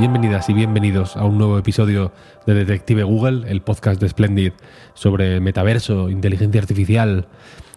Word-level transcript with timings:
Bienvenidas 0.00 0.48
y 0.48 0.54
bienvenidos 0.54 1.14
a 1.18 1.26
un 1.26 1.36
nuevo 1.36 1.58
episodio 1.58 2.10
de 2.46 2.54
Detective 2.54 3.02
Google, 3.02 3.50
el 3.50 3.60
podcast 3.60 4.00
de 4.00 4.08
Splendid 4.08 4.52
sobre 4.94 5.40
metaverso, 5.40 6.08
inteligencia 6.08 6.58
artificial 6.58 7.28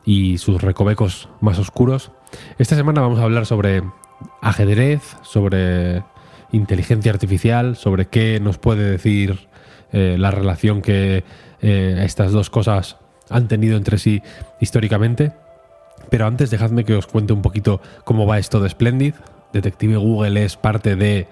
y 0.05 0.37
sus 0.37 0.61
recovecos 0.61 1.27
más 1.41 1.59
oscuros. 1.59 2.11
Esta 2.59 2.77
semana 2.77 3.01
vamos 3.01 3.19
a 3.19 3.23
hablar 3.23 3.45
sobre 3.45 3.83
ajedrez, 4.41 5.17
sobre 5.21 6.01
inteligencia 6.53 7.11
artificial, 7.11 7.75
sobre 7.75 8.05
qué 8.05 8.39
nos 8.39 8.57
puede 8.57 8.89
decir 8.89 9.49
eh, 9.91 10.15
la 10.17 10.31
relación 10.31 10.81
que 10.81 11.25
eh, 11.61 12.01
estas 12.05 12.31
dos 12.31 12.49
cosas 12.49 12.95
han 13.29 13.49
tenido 13.49 13.75
entre 13.75 13.97
sí 13.97 14.21
históricamente. 14.61 15.33
Pero 16.09 16.25
antes 16.25 16.51
dejadme 16.51 16.85
que 16.85 16.95
os 16.95 17.05
cuente 17.05 17.33
un 17.33 17.41
poquito 17.41 17.81
cómo 18.05 18.25
va 18.25 18.39
esto 18.39 18.61
de 18.61 18.69
Splendid. 18.69 19.15
Detective 19.51 19.97
Google 19.97 20.41
es 20.45 20.55
parte 20.55 20.95
de 20.95 21.27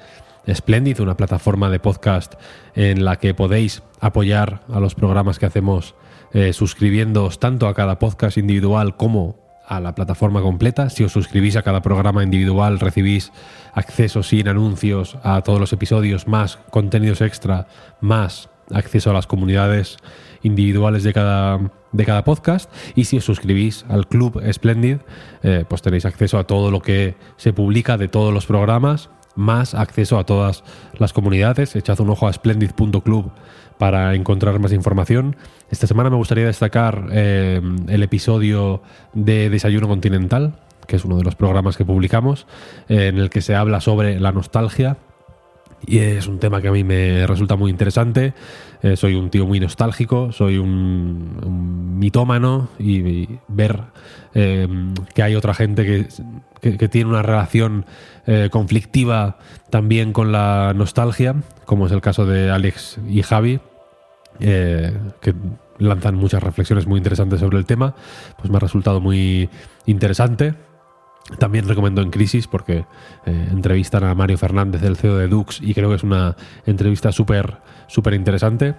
Splendid, 0.48 1.00
una 1.00 1.18
plataforma 1.18 1.70
de 1.70 1.80
podcast 1.80 2.36
en 2.76 3.06
la 3.06 3.18
que 3.18 3.34
podéis 3.34 3.84
apoyar 4.00 4.62
a 4.72 4.80
los 4.80 4.96
programas 4.96 5.40
que 5.40 5.46
hacemos 5.46 5.96
eh, 6.34 6.54
suscribiéndoos 6.54 7.40
tanto 7.40 7.68
a 7.68 7.74
cada 7.74 8.00
podcast 8.00 8.38
individual 8.38 8.96
como 8.96 9.36
a 9.68 9.80
la 9.80 9.96
plataforma 9.96 10.42
completa. 10.42 10.90
Si 10.90 11.04
os 11.04 11.12
suscribís 11.12 11.56
a 11.56 11.62
cada 11.62 11.82
programa 11.82 12.24
individual 12.24 12.80
recibís 12.80 13.32
acceso 13.74 14.24
sin 14.24 14.48
anuncios 14.48 15.18
a 15.24 15.42
todos 15.42 15.60
los 15.60 15.72
episodios, 15.74 16.28
más 16.28 16.58
contenidos 16.72 17.22
extra, 17.22 17.68
más 18.02 18.50
acceso 18.74 19.12
a 19.12 19.14
las 19.14 19.28
comunidades 19.28 19.98
individuales 20.42 21.04
de 21.04 21.14
cada, 21.14 21.72
de 21.92 22.06
cada 22.06 22.24
podcast. 22.24 22.72
Y 22.96 23.06
si 23.06 23.18
os 23.18 23.26
suscribís 23.26 23.86
al 23.88 24.08
Club 24.08 24.42
Splendid, 24.52 24.98
eh, 25.44 25.66
pues 25.68 25.82
tenéis 25.82 26.06
acceso 26.06 26.38
a 26.38 26.46
todo 26.46 26.72
lo 26.72 26.82
que 26.82 27.16
se 27.38 27.54
publica 27.54 27.98
de 27.98 28.08
todos 28.08 28.34
los 28.34 28.46
programas 28.46 29.10
más 29.36 29.74
acceso 29.74 30.20
a 30.20 30.26
todas 30.26 30.64
las 30.98 31.14
comunidades. 31.14 31.76
Echad 31.76 32.00
un 32.00 32.10
ojo 32.10 32.28
a 32.28 32.34
splendid.club 32.34 33.32
para 33.78 34.14
encontrar 34.14 34.60
más 34.60 34.74
información. 34.74 35.36
Esta 35.72 35.88
semana 35.88 36.10
me 36.10 36.16
gustaría 36.16 36.46
destacar 36.46 37.08
eh, 37.12 37.62
el 37.88 38.04
episodio 38.04 38.84
de 39.14 39.50
Desayuno 39.50 39.88
Continental, 39.88 40.54
que 40.86 40.98
es 40.98 41.06
uno 41.06 41.18
de 41.18 41.24
los 41.24 41.36
programas 41.36 41.78
que 41.78 41.86
publicamos, 41.86 42.46
eh, 42.90 43.08
en 43.08 43.18
el 43.18 43.30
que 43.30 43.42
se 43.42 43.56
habla 43.56 43.82
sobre 43.82 44.20
la 44.20 44.32
nostalgia. 44.32 44.98
Y 45.86 46.00
es 46.00 46.28
un 46.28 46.40
tema 46.40 46.62
que 46.62 46.68
a 46.68 46.72
mí 46.72 46.84
me 46.84 47.26
resulta 47.26 47.56
muy 47.56 47.72
interesante. 47.72 48.34
Eh, 48.84 48.96
soy 48.96 49.16
un 49.16 49.30
tío 49.30 49.46
muy 49.46 49.60
nostálgico, 49.60 50.32
soy 50.32 50.58
un, 50.58 51.98
mitómano 52.00 52.70
y, 52.80 53.28
ver 53.48 53.84
que 54.34 55.24
hay 55.24 55.36
otra 55.36 55.54
gente 55.54 55.86
que, 55.86 56.78
que 56.78 56.88
tiene 56.88 57.10
una 57.10 57.22
relación 57.22 57.86
eh, 58.28 58.50
conflictiva 58.52 59.38
también 59.72 60.14
con 60.14 60.32
la 60.32 60.74
nostalgia, 60.76 61.36
como 61.66 61.88
es 61.88 61.92
el 61.92 62.02
caso 62.02 62.26
de 62.26 62.52
Alex 62.52 63.00
y 63.08 63.24
Javi, 63.24 63.60
eh, 64.40 64.96
que 65.22 65.34
lanzan 65.80 66.16
muchas 66.16 66.44
reflexiones 66.44 66.86
muy 66.86 66.98
interesantes 66.98 67.40
sobre 67.40 67.58
el 67.58 67.66
tema, 67.66 67.96
pues 68.38 68.52
me 68.52 68.58
ha 68.58 68.60
resultado 68.60 69.02
muy 69.02 69.50
interesante. 69.88 70.54
También 71.40 71.68
recomiendo 71.68 72.02
En 72.02 72.12
Crisis 72.12 72.48
porque 72.48 72.86
eh, 73.26 73.48
entrevistan 73.52 74.04
a 74.04 74.14
Mario 74.16 74.38
Fernández, 74.38 74.84
el 74.84 74.98
CEO 74.98 75.18
de 75.18 75.28
Dux, 75.28 75.60
y 75.62 75.74
creo 75.74 75.90
que 75.90 75.96
es 75.96 76.04
una 76.04 76.36
entrevista 76.66 77.12
súper 77.12 77.58
súper 77.88 78.14
interesante. 78.14 78.76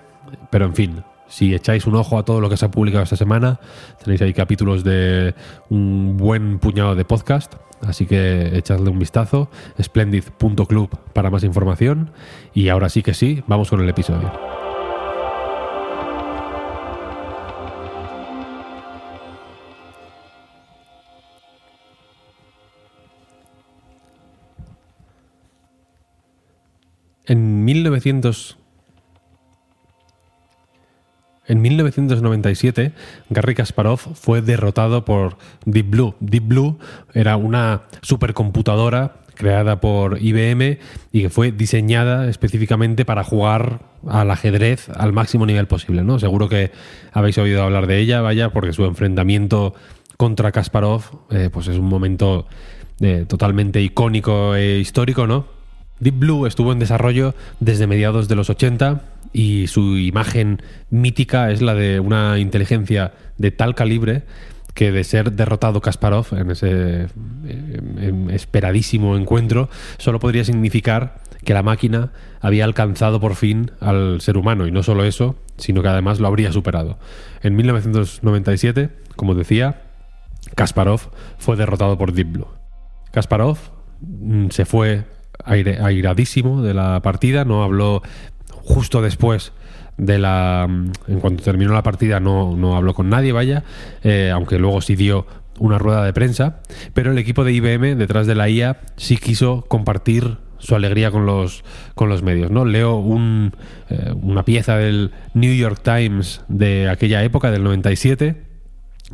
Pero 0.51 0.65
en 0.65 0.75
fin, 0.75 1.05
si 1.29 1.55
echáis 1.55 1.87
un 1.87 1.95
ojo 1.97 2.19
a 2.19 2.25
todo 2.25 2.41
lo 2.41 2.49
que 2.49 2.57
se 2.57 2.65
ha 2.65 2.71
publicado 2.71 3.05
esta 3.05 3.17
semana, 3.17 3.61
tenéis 4.03 4.23
ahí 4.23 4.33
capítulos 4.33 4.85
de 4.85 5.35
un 5.69 6.17
buen 6.17 6.59
puñado 6.59 6.95
de 6.95 7.05
podcast 7.05 7.55
Así 7.87 8.07
que 8.07 8.57
echadle 8.57 8.91
un 8.91 8.99
vistazo, 8.99 9.51
splendid.club 9.81 10.91
para 11.13 11.31
más 11.31 11.45
información. 11.45 12.11
Y 12.55 12.69
ahora 12.69 12.89
sí 12.89 13.03
que 13.03 13.15
sí, 13.15 13.43
vamos 13.47 13.71
con 13.71 13.81
el 13.81 13.89
episodio. 13.89 14.31
En 27.27 27.65
1900 27.65 28.59
en 31.47 31.61
1997, 31.61 32.93
Garry 33.29 33.55
Kasparov 33.55 33.99
fue 33.99 34.43
derrotado 34.43 35.05
por 35.05 35.37
Deep 35.65 35.91
Blue. 35.91 36.15
Deep 36.21 36.45
Blue 36.45 36.79
era 37.15 37.37
una 37.37 37.83
supercomputadora 38.01 39.17
creada 39.35 39.81
por 39.81 40.23
IBM 40.23 40.79
y 41.11 41.23
que 41.23 41.31
fue 41.31 41.51
diseñada 41.51 42.29
específicamente 42.29 43.05
para 43.05 43.25
jugar 43.25 43.81
al 44.07 44.31
ajedrez 44.31 44.89
al 44.91 45.13
máximo 45.13 45.45
nivel 45.45 45.67
posible. 45.67 46.05
¿no? 46.05 46.19
Seguro 46.19 46.49
que 46.49 46.71
habéis 47.13 47.39
oído 47.39 47.63
hablar 47.65 47.87
de 47.87 47.99
ella, 47.99 48.21
vaya, 48.21 48.51
porque 48.51 48.73
su 48.73 48.85
enfrentamiento 48.85 49.75
contra 50.17 50.53
Kasparov 50.53 51.03
eh, 51.31 51.51
pues 51.53 51.67
es 51.67 51.77
un 51.77 51.89
momento 51.89 52.47
eh, 53.01 53.25
totalmente 53.27 53.83
icónico 53.83 54.55
e 54.55 54.79
histórico, 54.79 55.27
¿no? 55.27 55.62
Deep 56.01 56.19
Blue 56.19 56.47
estuvo 56.47 56.73
en 56.73 56.79
desarrollo 56.79 57.35
desde 57.61 57.87
mediados 57.87 58.29
de 58.29 58.35
los 58.35 58.51
80 58.51 59.03
y 59.33 59.67
su 59.69 59.99
imagen 59.99 60.63
mítica 60.91 61.51
es 61.51 61.63
la 61.63 61.75
de 61.75 62.01
una 62.01 62.39
inteligencia 62.39 63.15
de 63.39 63.51
tal 63.51 63.75
calibre 63.75 64.25
que 64.75 64.91
de 64.91 65.05
ser 65.05 65.33
derrotado 65.33 65.81
Kasparov 65.81 66.27
en 66.33 66.51
ese 66.51 67.07
esperadísimo 68.31 69.17
encuentro, 69.17 69.69
solo 69.99 70.19
podría 70.19 70.45
significar 70.45 71.21
que 71.45 71.55
la 71.55 71.63
máquina 71.63 72.13
había 72.41 72.65
alcanzado 72.65 73.21
por 73.21 73.35
fin 73.35 73.73
al 73.81 74.21
ser 74.21 74.37
humano, 74.37 74.67
y 74.67 74.71
no 74.71 74.83
solo 74.83 75.05
eso, 75.05 75.37
sino 75.57 75.83
que 75.83 75.89
además 75.89 76.21
lo 76.21 76.29
habría 76.29 76.53
superado. 76.53 76.99
En 77.43 77.57
1997, 77.57 78.91
como 79.17 79.35
decía, 79.35 79.83
Kasparov 80.55 81.11
fue 81.39 81.57
derrotado 81.57 81.99
por 81.99 82.13
Deep 82.13 82.33
Blue. 82.33 82.49
Kasparov 83.11 83.59
mm, 84.01 84.49
se 84.51 84.65
fue 84.65 85.05
airadísimo 85.45 86.63
de 86.63 86.75
la 86.75 87.01
partida, 87.01 87.45
no 87.45 87.63
habló 87.63 88.03
justo 88.49 89.03
después 89.03 89.53
de 89.97 90.19
la. 90.19 90.69
En 91.09 91.21
cuanto 91.21 91.43
terminó 91.43 91.73
la 91.73 91.83
partida, 91.83 92.21
no, 92.21 92.57
no 92.57 92.77
habló 92.77 92.95
con 92.95 93.09
nadie, 93.09 93.33
vaya, 93.33 93.65
eh, 94.03 94.31
aunque 94.33 94.59
luego 94.59 94.81
sí 94.81 94.97
dio 94.97 95.27
una 95.59 95.79
rueda 95.79 96.05
de 96.05 96.13
prensa. 96.13 96.61
Pero 96.95 97.13
el 97.13 97.19
equipo 97.19 97.45
de 97.45 97.53
IBM, 97.53 97.97
detrás 97.97 98.27
de 98.27 98.35
la 98.35 98.49
IA, 98.49 98.81
sí 98.97 99.17
quiso 99.17 99.65
compartir 99.69 100.39
su 100.59 100.77
alegría 100.77 101.11
con 101.11 101.27
los, 101.27 101.65
con 101.95 102.09
los 102.09 102.23
medios. 102.23 102.51
¿no? 102.51 102.65
Leo 102.65 102.97
un, 102.97 103.53
eh, 103.91 104.13
una 104.23 104.45
pieza 104.45 104.77
del 104.77 105.11
New 105.35 105.55
York 105.55 105.81
Times 105.83 106.43
de 106.49 106.89
aquella 106.89 107.23
época, 107.23 107.51
del 107.51 107.65
97 107.65 108.53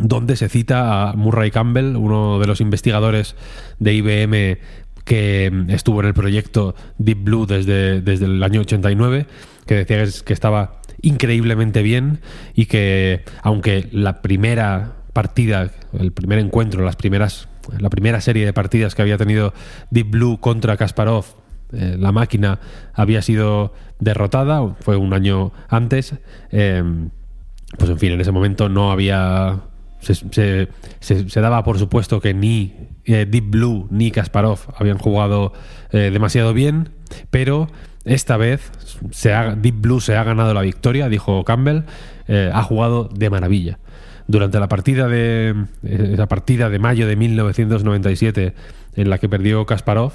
donde 0.00 0.36
se 0.36 0.48
cita 0.48 1.10
a 1.10 1.12
Murray 1.14 1.50
Campbell, 1.50 1.96
uno 1.96 2.38
de 2.38 2.46
los 2.46 2.60
investigadores 2.60 3.34
de 3.80 3.94
IBM 3.94 4.58
que 5.08 5.50
estuvo 5.68 6.00
en 6.00 6.06
el 6.06 6.12
proyecto 6.12 6.74
Deep 6.98 7.24
Blue 7.24 7.46
desde, 7.46 8.02
desde 8.02 8.26
el 8.26 8.42
año 8.42 8.60
89, 8.60 9.26
que 9.66 9.74
decía 9.74 10.04
que 10.22 10.32
estaba 10.34 10.82
increíblemente 11.00 11.80
bien 11.80 12.20
y 12.54 12.66
que 12.66 13.24
aunque 13.42 13.88
la 13.90 14.20
primera 14.20 14.96
partida, 15.14 15.70
el 15.98 16.12
primer 16.12 16.38
encuentro, 16.38 16.84
las 16.84 16.96
primeras, 16.96 17.48
la 17.78 17.88
primera 17.88 18.20
serie 18.20 18.44
de 18.44 18.52
partidas 18.52 18.94
que 18.94 19.00
había 19.00 19.16
tenido 19.16 19.54
Deep 19.90 20.10
Blue 20.10 20.40
contra 20.40 20.76
Kasparov, 20.76 21.24
eh, 21.72 21.96
la 21.98 22.12
máquina 22.12 22.60
había 22.92 23.22
sido 23.22 23.72
derrotada, 24.00 24.76
fue 24.80 24.98
un 24.98 25.14
año 25.14 25.52
antes, 25.70 26.16
eh, 26.50 26.84
pues 27.78 27.90
en 27.90 27.98
fin, 27.98 28.12
en 28.12 28.20
ese 28.20 28.30
momento 28.32 28.68
no 28.68 28.92
había 28.92 29.62
se, 30.00 31.40
daba 31.40 31.64
por 31.64 31.78
supuesto 31.78 32.20
que 32.20 32.34
ni 32.34 32.74
eh, 33.04 33.26
Deep 33.28 33.50
Blue 33.50 33.86
ni 33.90 34.10
Kasparov 34.10 34.60
habían 34.76 34.98
jugado 34.98 35.52
eh, 35.92 36.10
demasiado 36.12 36.52
bien, 36.54 36.90
pero 37.30 37.68
esta 38.04 38.36
vez 38.36 38.70
Deep 39.56 39.80
Blue 39.80 40.00
se 40.00 40.16
ha 40.16 40.24
ganado 40.24 40.54
la 40.54 40.62
victoria, 40.62 41.08
dijo 41.08 41.44
Campbell, 41.44 41.82
eh, 42.26 42.50
ha 42.52 42.62
jugado 42.62 43.08
de 43.12 43.30
maravilla. 43.30 43.78
Durante 44.26 44.60
la 44.60 44.68
partida 44.68 45.08
de 45.08 45.54
esa 45.82 46.28
partida 46.28 46.68
de 46.68 46.78
mayo 46.78 47.06
de 47.06 47.16
1997 47.16 48.54
en 48.94 49.10
la 49.10 49.18
que 49.18 49.28
perdió 49.28 49.64
Kasparov, 49.64 50.12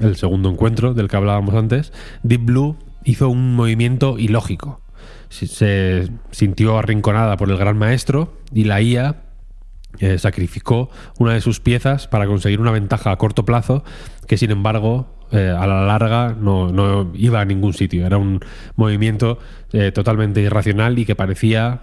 el 0.00 0.16
segundo 0.16 0.50
encuentro 0.50 0.94
del 0.94 1.08
que 1.08 1.16
hablábamos 1.16 1.54
antes, 1.54 1.92
Deep 2.22 2.44
Blue 2.44 2.76
hizo 3.04 3.28
un 3.28 3.54
movimiento 3.54 4.18
ilógico. 4.18 4.80
Se 5.28 6.08
sintió 6.30 6.78
arrinconada 6.78 7.36
por 7.36 7.50
el 7.50 7.56
gran 7.56 7.76
maestro 7.76 8.32
y 8.52 8.64
la 8.64 8.80
IA 8.80 9.28
eh, 10.00 10.18
sacrificó 10.18 10.90
una 11.18 11.32
de 11.32 11.40
sus 11.40 11.58
piezas 11.60 12.06
para 12.06 12.26
conseguir 12.26 12.60
una 12.60 12.70
ventaja 12.70 13.10
a 13.10 13.16
corto 13.16 13.44
plazo 13.44 13.82
que 14.28 14.36
sin 14.36 14.52
embargo 14.52 15.08
eh, 15.32 15.48
a 15.48 15.66
la 15.66 15.84
larga 15.86 16.36
no, 16.38 17.10
iba 17.14 17.40
a 17.40 17.44
ningún 17.44 17.72
sitio. 17.72 18.06
Era 18.06 18.16
un 18.16 18.40
movimiento 18.76 19.38
eh, 19.72 19.90
totalmente 19.90 20.40
irracional 20.40 20.98
y 20.98 21.04
que 21.04 21.16
parecía 21.16 21.82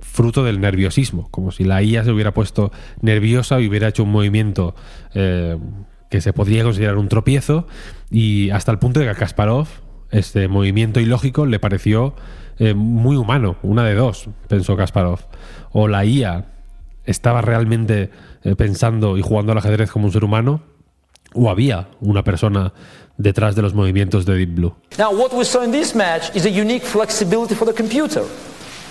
fruto 0.00 0.42
del 0.42 0.60
nerviosismo, 0.60 1.28
como 1.30 1.52
si 1.52 1.64
la 1.64 1.82
IA 1.82 2.02
se 2.02 2.10
hubiera 2.10 2.32
puesto 2.32 2.72
nerviosa 3.02 3.60
y 3.60 3.68
hubiera 3.68 3.88
hecho 3.88 4.04
un 4.04 4.10
movimiento 4.10 4.74
que 5.12 6.20
se 6.20 6.32
podría 6.32 6.64
considerar 6.64 6.96
un 6.96 7.08
tropiezo 7.08 7.66
y 8.10 8.50
hasta 8.50 8.72
el 8.72 8.78
punto 8.78 9.00
de 9.00 9.06
que 9.06 9.14
Kasparov 9.14 9.68
este 10.10 10.48
movimiento 10.48 11.00
ilógico 11.00 11.46
le 11.46 11.58
pareció 11.58 12.14
eh, 12.58 12.74
muy 12.74 13.16
humano, 13.16 13.56
una 13.62 13.84
de 13.84 13.94
dos, 13.94 14.28
pensó 14.48 14.76
Kasparov. 14.76 15.20
O 15.72 15.88
la 15.88 16.04
IA 16.04 16.46
estaba 17.04 17.40
realmente 17.42 18.10
eh, 18.42 18.56
pensando 18.56 19.18
y 19.18 19.22
jugando 19.22 19.52
al 19.52 19.58
ajedrez 19.58 19.90
como 19.90 20.06
un 20.06 20.12
ser 20.12 20.24
humano, 20.24 20.60
o 21.34 21.50
había 21.50 21.88
una 22.00 22.24
persona 22.24 22.72
detrás 23.18 23.54
de 23.56 23.62
los 23.62 23.74
movimientos 23.74 24.24
de 24.26 24.36
Deep 24.36 24.54
Blue. 24.54 24.74
Now 24.98 25.10
what 25.10 25.32
we 25.32 25.44
saw 25.44 25.62
in 25.62 25.72
this 25.72 25.94
match 25.94 26.34
is 26.34 26.46
a 26.46 26.50
unique 26.50 26.84
flexibility 26.84 27.54
for 27.54 27.66
the 27.66 27.74
computer. 27.74 28.22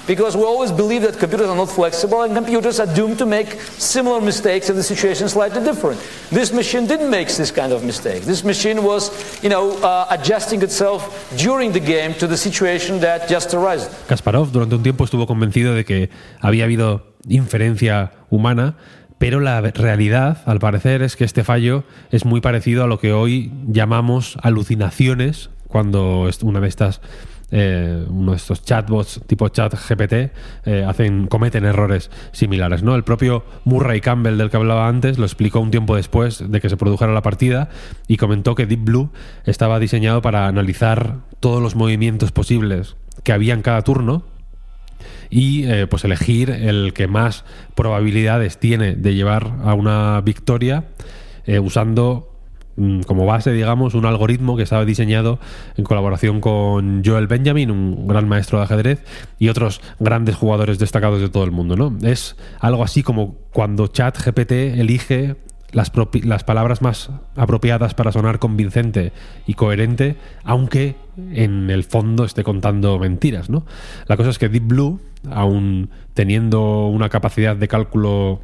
Because 0.08 0.38
we 0.38 0.44
always 0.44 0.72
believe 0.72 1.02
that 1.02 1.18
computers 1.18 1.48
are 1.48 1.56
not 1.56 1.70
flexible 1.70 2.22
and 2.24 2.36
computers 2.36 2.80
are 2.80 2.88
doomed 2.94 3.18
to 3.18 3.26
make 3.26 3.60
similar 3.78 4.22
mistakes 4.22 4.70
if 4.70 4.76
the 4.76 4.84
situation 4.84 5.26
is 5.26 5.34
slightly 5.34 5.64
different. 5.64 6.00
This 6.30 6.54
machine 6.54 6.86
didn't 6.88 7.10
make 7.10 7.28
this 7.28 7.52
kind 7.52 7.74
of 7.74 7.84
mistake. 7.84 8.24
This 8.24 8.44
machine 8.44 8.84
was, 8.84 9.12
you 9.42 9.50
know, 9.50 9.78
uh, 9.82 10.08
adjusting 10.10 10.62
itself 10.62 11.02
during 11.38 11.72
the 11.72 11.80
game 11.80 12.14
to 12.16 12.28
the 12.28 12.38
situation 12.38 13.00
that 13.00 13.28
just 13.28 13.54
arose. 13.54 13.90
Kasparov 14.08 14.52
durante 14.52 14.76
un 14.76 14.84
tiempo 14.84 15.04
estuvo 15.04 15.26
convencido 15.26 15.74
de 15.74 15.86
que 15.86 16.10
había 16.40 16.66
habido 16.66 17.16
inferencia 17.28 18.12
humana 18.30 18.76
pero 19.18 19.40
la 19.40 19.62
realidad, 19.62 20.44
al 20.46 20.60
parecer, 20.60 21.02
es 21.02 21.16
que 21.16 21.24
este 21.24 21.44
fallo 21.44 21.84
es 22.12 22.26
muy 22.26 22.42
parecido 22.42 22.84
a 22.84 22.88
lo 22.88 23.00
que 23.00 23.14
hoy 23.14 23.52
llamamos 23.66 24.38
alucinaciones, 24.42 25.50
cuando 25.68 26.30
una 26.44 26.60
de 26.60 26.68
estas 26.68 27.02
eh, 27.58 28.06
uno 28.10 28.32
de 28.32 28.38
estos 28.38 28.64
chatbots 28.64 29.22
tipo 29.28 29.48
chat 29.48 29.74
GPT 29.74 30.14
eh, 30.66 30.86
hacen, 30.86 31.28
cometen 31.28 31.64
errores 31.64 32.12
similares. 32.34 32.84
¿no? 32.84 32.96
El 32.96 33.06
propio 33.06 33.46
Murray 33.64 34.02
Campbell 34.02 34.38
del 34.38 34.50
que 34.50 34.58
hablaba 34.58 34.90
antes 34.90 35.18
lo 35.18 35.24
explicó 35.24 35.62
un 35.62 35.72
tiempo 35.72 35.96
después 35.96 36.52
de 36.52 36.60
que 36.60 36.68
se 36.68 36.76
produjera 36.76 37.14
la 37.14 37.22
partida 37.22 37.70
y 38.10 38.18
comentó 38.18 38.56
que 38.56 38.66
Deep 38.66 38.84
Blue 38.84 39.10
estaba 39.46 39.80
diseñado 39.80 40.22
para 40.22 40.48
analizar 40.48 41.20
todos 41.40 41.62
los 41.62 41.76
movimientos 41.76 42.34
posibles 42.34 42.98
que 43.24 43.32
había 43.32 43.54
en 43.54 43.62
cada 43.62 43.84
turno 43.84 44.24
y 45.30 45.64
eh, 45.64 45.88
pues 45.88 46.04
elegir 46.04 46.50
el 46.50 46.92
que 46.92 47.08
más 47.08 47.46
probabilidades 47.74 48.58
tiene 48.58 48.96
de 48.98 49.16
llevar 49.16 49.54
a 49.64 49.74
una 49.76 50.20
victoria 50.20 50.84
usando 51.48 52.35
Mm, 52.35 52.35
como 53.06 53.26
base, 53.26 53.52
digamos, 53.52 53.94
un 53.94 54.06
algoritmo 54.06 54.58
que 54.58 54.64
estaba 54.64 54.84
diseñado 54.86 55.40
en 55.78 55.86
colaboración 55.86 56.42
con 56.42 57.04
Joel 57.06 57.28
Benjamin, 57.28 57.72
un 57.72 58.08
gran 58.08 58.28
maestro 58.28 58.58
de 58.60 58.66
ajedrez, 58.66 59.04
y 59.40 59.50
otros 59.50 59.82
grandes 60.00 60.36
jugadores 60.36 60.78
destacados 60.78 61.22
de 61.22 61.30
todo 61.30 61.46
el 61.46 61.52
mundo. 61.52 61.76
¿no? 61.76 61.98
Es 62.08 62.36
algo 62.60 62.84
así 62.84 63.02
como 63.04 63.36
cuando 63.54 63.88
ChatGPT 63.88 64.52
elige 64.52 65.38
las, 65.72 65.92
las, 66.24 66.44
palabras 66.44 66.82
más 66.82 67.12
apropiadas 67.36 67.94
para 67.94 68.12
sonar 68.12 68.40
convincente 68.40 69.14
y 69.46 69.54
coherente, 69.54 70.18
aunque 70.44 70.96
en 71.32 71.70
el 71.70 71.84
fondo 71.84 72.26
esté 72.26 72.44
contando 72.44 73.00
mentiras. 73.00 73.50
¿no? 73.50 73.66
La 74.08 74.18
cosa 74.18 74.30
es 74.30 74.40
que 74.40 74.50
Deep 74.50 74.68
Blue, 74.68 75.00
aún 75.32 75.90
teniendo 76.14 76.88
una 76.88 77.10
capacidad 77.10 77.56
de 77.56 77.68
cálculo 77.68 78.42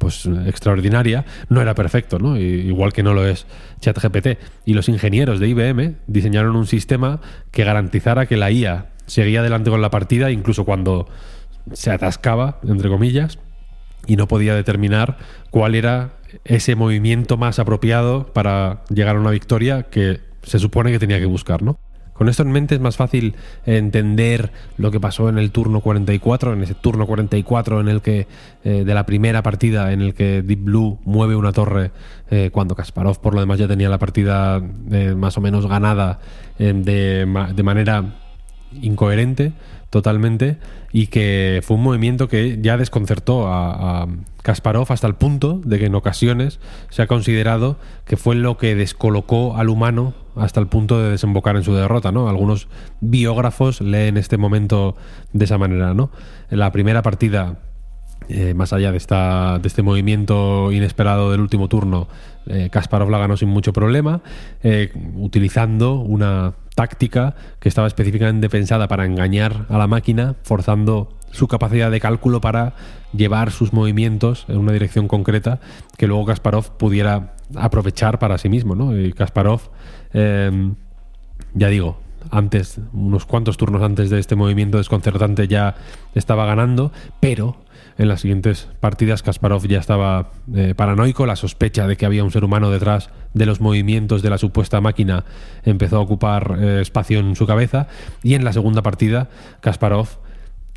pues 0.00 0.24
extraordinaria, 0.46 1.26
no 1.50 1.60
era 1.60 1.74
perfecto, 1.74 2.18
¿no? 2.18 2.38
Igual 2.38 2.94
que 2.94 3.02
no 3.02 3.12
lo 3.12 3.26
es 3.26 3.46
ChatGPT. 3.80 4.38
Y 4.64 4.72
los 4.72 4.88
ingenieros 4.88 5.40
de 5.40 5.48
IBM 5.48 5.96
diseñaron 6.06 6.56
un 6.56 6.66
sistema 6.66 7.20
que 7.50 7.64
garantizara 7.64 8.24
que 8.24 8.38
la 8.38 8.50
IA 8.50 8.86
seguía 9.04 9.40
adelante 9.40 9.68
con 9.68 9.82
la 9.82 9.90
partida, 9.90 10.30
incluso 10.30 10.64
cuando 10.64 11.06
se 11.74 11.90
atascaba, 11.90 12.60
entre 12.66 12.88
comillas, 12.88 13.38
y 14.06 14.16
no 14.16 14.26
podía 14.26 14.54
determinar 14.54 15.18
cuál 15.50 15.74
era 15.74 16.14
ese 16.44 16.76
movimiento 16.76 17.36
más 17.36 17.58
apropiado 17.58 18.32
para 18.32 18.82
llegar 18.88 19.16
a 19.16 19.20
una 19.20 19.30
victoria 19.30 19.82
que 19.82 20.20
se 20.42 20.58
supone 20.58 20.92
que 20.92 20.98
tenía 20.98 21.18
que 21.18 21.26
buscar, 21.26 21.60
¿no? 21.60 21.78
Con 22.20 22.28
esto 22.28 22.42
en 22.42 22.52
mente 22.52 22.74
es 22.74 22.82
más 22.82 22.98
fácil 22.98 23.34
entender 23.64 24.52
lo 24.76 24.90
que 24.90 25.00
pasó 25.00 25.30
en 25.30 25.38
el 25.38 25.52
turno 25.52 25.80
44, 25.80 26.52
en 26.52 26.62
ese 26.62 26.74
turno 26.74 27.06
44 27.06 27.80
en 27.80 27.88
el 27.88 28.02
que 28.02 28.26
eh, 28.62 28.84
de 28.84 28.92
la 28.92 29.06
primera 29.06 29.42
partida 29.42 29.90
en 29.90 30.02
el 30.02 30.12
que 30.12 30.42
Deep 30.42 30.64
Blue 30.64 30.98
mueve 31.06 31.34
una 31.34 31.52
torre 31.52 31.92
eh, 32.30 32.50
cuando 32.52 32.74
Kasparov 32.74 33.22
por 33.22 33.32
lo 33.32 33.40
demás 33.40 33.58
ya 33.58 33.66
tenía 33.66 33.88
la 33.88 33.96
partida 33.96 34.62
eh, 34.90 35.14
más 35.16 35.38
o 35.38 35.40
menos 35.40 35.66
ganada 35.66 36.20
de, 36.58 36.74
de 37.54 37.62
manera 37.62 38.04
incoherente 38.82 39.54
totalmente 39.88 40.58
y 40.92 41.06
que 41.06 41.60
fue 41.62 41.76
un 41.76 41.82
movimiento 41.82 42.28
que 42.28 42.58
ya 42.60 42.76
desconcertó 42.76 43.48
a, 43.48 44.06
Kasparov 44.42 44.90
hasta 44.90 45.06
el 45.06 45.14
punto 45.14 45.60
de 45.64 45.78
que 45.78 45.86
en 45.86 45.94
ocasiones 45.94 46.60
se 46.88 47.02
ha 47.02 47.06
considerado 47.06 47.76
que 48.04 48.16
fue 48.16 48.34
lo 48.34 48.56
que 48.56 48.74
descolocó 48.74 49.56
al 49.56 49.68
humano 49.68 50.14
hasta 50.36 50.60
el 50.60 50.66
punto 50.66 51.00
de 51.00 51.10
desembocar 51.10 51.56
en 51.56 51.64
su 51.64 51.74
derrota, 51.74 52.12
¿no? 52.12 52.28
Algunos 52.28 52.68
biógrafos 53.00 53.80
leen 53.80 54.16
este 54.16 54.36
momento 54.36 54.96
de 55.32 55.44
esa 55.44 55.58
manera, 55.58 55.94
¿no? 55.94 56.10
En 56.50 56.58
la 56.58 56.72
primera 56.72 57.02
partida 57.02 57.58
eh, 58.28 58.54
más 58.54 58.72
allá 58.72 58.92
de, 58.92 58.96
esta, 58.96 59.58
de 59.58 59.66
este 59.66 59.82
movimiento 59.82 60.70
inesperado 60.70 61.32
del 61.32 61.40
último 61.40 61.68
turno, 61.68 62.06
eh, 62.46 62.68
Kasparov 62.70 63.10
la 63.10 63.18
ganó 63.18 63.36
sin 63.36 63.48
mucho 63.48 63.72
problema, 63.72 64.22
eh, 64.62 64.92
utilizando 65.16 65.94
una 65.94 66.54
táctica 66.74 67.34
que 67.58 67.68
estaba 67.68 67.86
específicamente 67.86 68.48
pensada 68.48 68.88
para 68.88 69.04
engañar 69.04 69.66
a 69.68 69.78
la 69.78 69.86
máquina, 69.86 70.36
forzando 70.42 71.08
su 71.30 71.48
capacidad 71.48 71.90
de 71.90 72.00
cálculo 72.00 72.40
para 72.40 72.74
llevar 73.12 73.50
sus 73.50 73.72
movimientos 73.72 74.44
en 74.48 74.58
una 74.58 74.72
dirección 74.72 75.08
concreta 75.08 75.60
que 75.96 76.06
luego 76.06 76.26
Kasparov 76.26 76.76
pudiera 76.76 77.34
aprovechar 77.56 78.18
para 78.18 78.38
sí 78.38 78.48
mismo. 78.48 78.74
¿no? 78.74 78.98
Y 78.98 79.12
Kasparov, 79.12 79.70
em, 80.12 80.74
ya 81.54 81.68
digo, 81.68 81.98
antes, 82.30 82.80
unos 82.92 83.24
cuantos 83.24 83.56
turnos 83.56 83.82
antes 83.82 84.10
de 84.10 84.18
este 84.18 84.36
movimiento 84.36 84.78
desconcertante 84.78 85.48
ya 85.48 85.76
estaba 86.14 86.44
ganando, 86.46 86.92
pero 87.20 87.56
en 88.00 88.08
las 88.08 88.22
siguientes 88.22 88.66
partidas 88.80 89.22
Kasparov 89.22 89.66
ya 89.66 89.78
estaba 89.78 90.30
eh, 90.54 90.74
paranoico, 90.74 91.26
la 91.26 91.36
sospecha 91.36 91.86
de 91.86 91.96
que 91.98 92.06
había 92.06 92.24
un 92.24 92.30
ser 92.30 92.44
humano 92.44 92.70
detrás 92.70 93.10
de 93.34 93.44
los 93.44 93.60
movimientos 93.60 94.22
de 94.22 94.30
la 94.30 94.38
supuesta 94.38 94.80
máquina 94.80 95.26
empezó 95.64 95.98
a 95.98 96.00
ocupar 96.00 96.56
eh, 96.58 96.80
espacio 96.80 97.18
en 97.18 97.36
su 97.36 97.46
cabeza 97.46 97.88
y 98.22 98.32
en 98.32 98.44
la 98.44 98.54
segunda 98.54 98.80
partida 98.80 99.28
Kasparov 99.60 100.08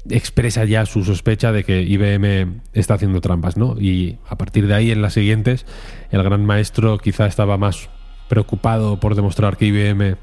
expresa 0.10 0.66
ya 0.66 0.86
su 0.86 1.06
sospecha 1.06 1.54
de 1.54 1.64
que 1.64 1.82
IBM 1.84 2.60
está 2.74 2.96
haciendo 2.96 3.22
trampas, 3.22 3.56
¿no? 3.56 3.80
Y 3.80 4.18
a 4.28 4.38
partir 4.38 4.68
de 4.68 4.74
ahí, 4.74 4.92
en 4.92 5.02
las 5.02 5.14
siguientes, 5.14 5.66
el 6.12 6.22
gran 6.24 6.46
maestro 6.46 6.98
quizá 6.98 7.26
estaba 7.26 7.58
más 7.58 7.88
preocupado 8.28 9.00
por 9.00 9.16
demostrar 9.16 9.56
que 9.56 9.68
IBM 9.68 10.18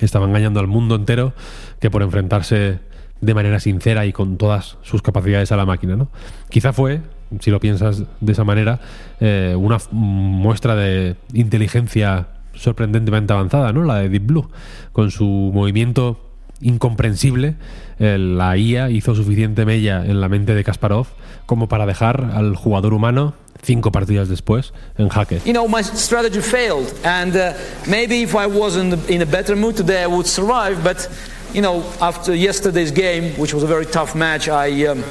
estaba 0.00 0.24
engañando 0.24 0.60
al 0.60 0.66
mundo 0.66 0.94
entero 0.94 1.34
que 1.78 1.90
por 1.90 2.00
enfrentarse 2.00 2.78
de 3.22 3.34
manera 3.34 3.58
sincera 3.60 4.04
y 4.04 4.12
con 4.12 4.36
todas 4.36 4.76
sus 4.82 5.00
capacidades 5.00 5.50
a 5.52 5.56
la 5.56 5.64
máquina. 5.64 5.96
¿no? 5.96 6.08
Quizá 6.50 6.74
fue, 6.74 7.00
si 7.40 7.50
lo 7.50 7.60
piensas 7.60 8.02
de 8.20 8.32
esa 8.32 8.44
manera, 8.44 8.80
eh, 9.20 9.54
una 9.56 9.78
muestra 9.90 10.76
de 10.76 11.16
inteligencia 11.32 12.26
sorprendentemente 12.52 13.32
avanzada, 13.32 13.72
¿no? 13.72 13.84
la 13.84 14.00
de 14.00 14.10
Deep 14.10 14.26
Blue, 14.26 14.50
con 14.92 15.10
su 15.10 15.24
movimiento 15.54 16.28
incomprensible, 16.60 17.56
la 17.98 18.56
IA 18.56 18.90
hizo 18.90 19.14
suficiente 19.14 19.64
mella 19.64 20.04
en 20.04 20.20
la 20.20 20.28
mente 20.28 20.54
de 20.54 20.64
Kasparov 20.64 21.06
como 21.46 21.68
para 21.68 21.86
dejar 21.86 22.30
al 22.34 22.56
jugador 22.56 22.94
humano 22.94 23.34
cinco 23.62 23.92
partidas 23.92 24.28
después 24.28 24.72
en 24.98 25.08
jaque. 25.08 25.40
You 25.44 25.52
know, 25.52 25.68
my 25.68 25.82
strategy 25.82 26.40
failed 26.40 26.92
and 27.04 27.36
uh, 27.36 27.52
maybe 27.86 28.22
if 28.22 28.34
I 28.34 28.46
was 28.46 28.76
in, 28.76 28.98
in 29.08 29.22
a 29.22 29.26
better 29.26 29.56
mood 29.56 29.76
today 29.76 30.02
I 30.02 30.06
would 30.06 30.26
survive, 30.26 30.82
but 30.82 31.08
you 31.54 31.60
know, 31.60 31.82
after 32.00 32.34
yesterday's 32.34 32.92
game, 32.92 33.34
which 33.36 33.54
was 33.54 33.62
a 33.62 33.66
very 33.66 33.86
tough 33.86 34.14
match, 34.14 34.48
I, 34.48 34.86
um, 34.86 35.04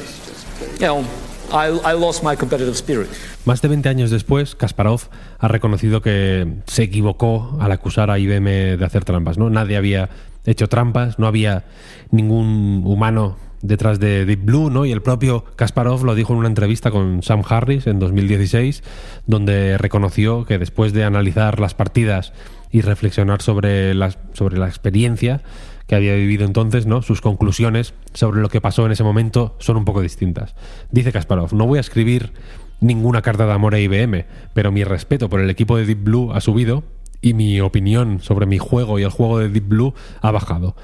you 0.80 0.88
know, 0.88 1.06
I, 1.52 1.68
I 1.84 1.94
lost 1.94 2.24
my 2.24 2.36
competitive 2.36 2.76
spirit. 2.76 3.10
Más 3.46 3.62
de 3.62 3.68
20 3.68 3.90
años 3.90 4.10
después, 4.12 4.56
Kasparov 4.56 5.10
ha 5.40 5.48
reconocido 5.48 6.02
que 6.02 6.48
se 6.68 6.84
equivocó 6.84 7.58
al 7.60 7.72
acusar 7.72 8.12
a 8.12 8.20
IBM 8.20 8.78
de 8.78 8.86
hacer 8.86 9.04
trampas. 9.04 9.38
¿no? 9.38 9.50
Nadie 9.50 9.78
había 9.78 10.10
hecho 10.46 10.68
trampas, 10.70 11.20
no 11.20 11.28
había 11.28 11.64
ningún 12.12 12.84
humano 12.86 13.38
detrás 13.62 14.00
de 14.00 14.26
Deep 14.26 14.44
Blue, 14.44 14.70
¿no? 14.70 14.86
Y 14.86 14.92
el 14.92 15.02
propio 15.02 15.46
Kasparov 15.56 16.04
lo 16.04 16.16
dijo 16.16 16.34
en 16.34 16.40
una 16.40 16.48
entrevista 16.48 16.92
con 16.92 17.24
Sam 17.24 17.44
Harris 17.48 17.88
en 17.88 18.00
2016, 18.00 18.84
donde 19.28 19.78
reconoció 19.78 20.46
que 20.46 20.58
después 20.58 20.94
de 20.94 21.04
analizar 21.04 21.60
las 21.60 21.74
partidas 21.74 22.34
y 22.72 22.82
reflexionar 22.82 23.42
sobre, 23.42 23.94
las, 23.94 24.18
sobre 24.34 24.58
la 24.58 24.68
experiencia 24.68 25.42
que 25.88 25.96
había 25.96 26.16
vivido 26.16 26.46
entonces, 26.46 26.86
¿no? 26.86 27.02
Sus 27.02 27.22
conclusiones 27.22 27.94
sobre 28.14 28.42
lo 28.42 28.50
que 28.50 28.62
pasó 28.62 28.86
en 28.86 28.94
ese 28.94 29.04
momento 29.04 29.56
son 29.60 29.78
un 29.78 29.86
poco 29.86 30.02
distintas. 30.02 30.56
Dice 30.90 31.12
Kasparov, 31.12 31.54
no 31.54 31.68
voy 31.68 31.78
a 31.78 31.82
escribir 31.82 32.32
ninguna 32.80 33.22
carta 33.22 33.46
de 33.46 33.52
amor 33.52 33.76
a 33.76 33.80
IBM, 33.80 34.26
pero 34.54 34.72
mi 34.72 34.84
respeto 34.84 35.30
por 35.30 35.42
el 35.42 35.50
equipo 35.50 35.78
de 35.78 35.86
Deep 35.86 36.04
Blue 36.04 36.32
ha 36.34 36.42
subido 36.42 36.84
y 37.22 37.34
mi 37.34 37.60
opinión 37.62 38.20
sobre 38.22 38.46
mi 38.46 38.58
juego 38.58 39.00
y 39.00 39.04
el 39.04 39.10
juego 39.10 39.40
de 39.40 39.50
Deep 39.50 39.68
Blue 39.68 39.94
ha 40.22 40.32
bajado. 40.32 40.76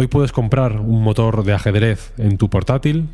Hoy 0.00 0.06
puedes 0.06 0.30
comprar 0.30 0.78
un 0.78 1.02
motor 1.02 1.42
de 1.42 1.52
ajedrez 1.52 2.12
en 2.18 2.38
tu 2.38 2.48
portátil 2.48 3.08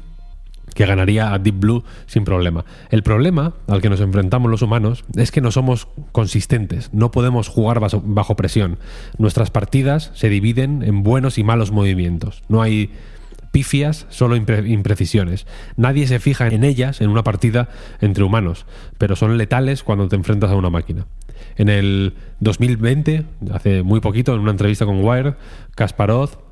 que 0.75 0.85
ganaría 0.85 1.33
a 1.33 1.39
Deep 1.39 1.59
Blue 1.59 1.83
sin 2.05 2.27
problema. 2.27 2.67
El 2.91 3.03
problema 3.03 3.55
al 3.69 3.81
que 3.81 3.89
nos 3.89 4.03
enfrentamos 4.03 4.51
los 4.51 4.61
humanos 4.61 5.03
es 5.17 5.31
que 5.31 5.41
no 5.41 5.51
somos 5.51 5.89
consistentes, 6.13 6.93
no 6.93 7.11
podemos 7.11 7.49
jugar 7.49 7.81
bajo 7.81 8.37
presión. 8.37 8.77
Nuestras 9.17 9.51
partidas 9.51 10.11
se 10.13 10.29
dividen 10.29 10.83
en 10.83 11.03
buenos 11.03 11.39
y 11.39 11.43
malos 11.43 11.71
movimientos. 11.71 12.43
No 12.51 12.61
hay 12.61 12.91
pifias, 13.51 14.05
solo 14.11 14.37
imprecisiones. 14.37 15.47
Nadie 15.79 16.07
se 16.07 16.19
fija 16.19 16.49
en 16.49 16.65
ellas 16.65 17.01
en 17.01 17.09
una 17.09 17.25
partida 17.25 17.71
entre 18.03 18.25
humanos, 18.25 18.67
pero 18.99 19.17
son 19.17 19.39
letales 19.39 19.85
cuando 19.85 20.09
te 20.09 20.17
enfrentas 20.17 20.51
a 20.51 20.57
una 20.57 20.69
máquina. 20.69 21.07
En 21.57 21.71
el 21.71 22.13
2020, 22.41 23.25
hace 23.55 23.83
muy 23.83 24.01
poquito, 24.01 24.35
en 24.35 24.41
una 24.41 24.51
entrevista 24.51 24.85
con 24.85 25.03
Wired, 25.03 25.37
Kasparov 25.75 26.44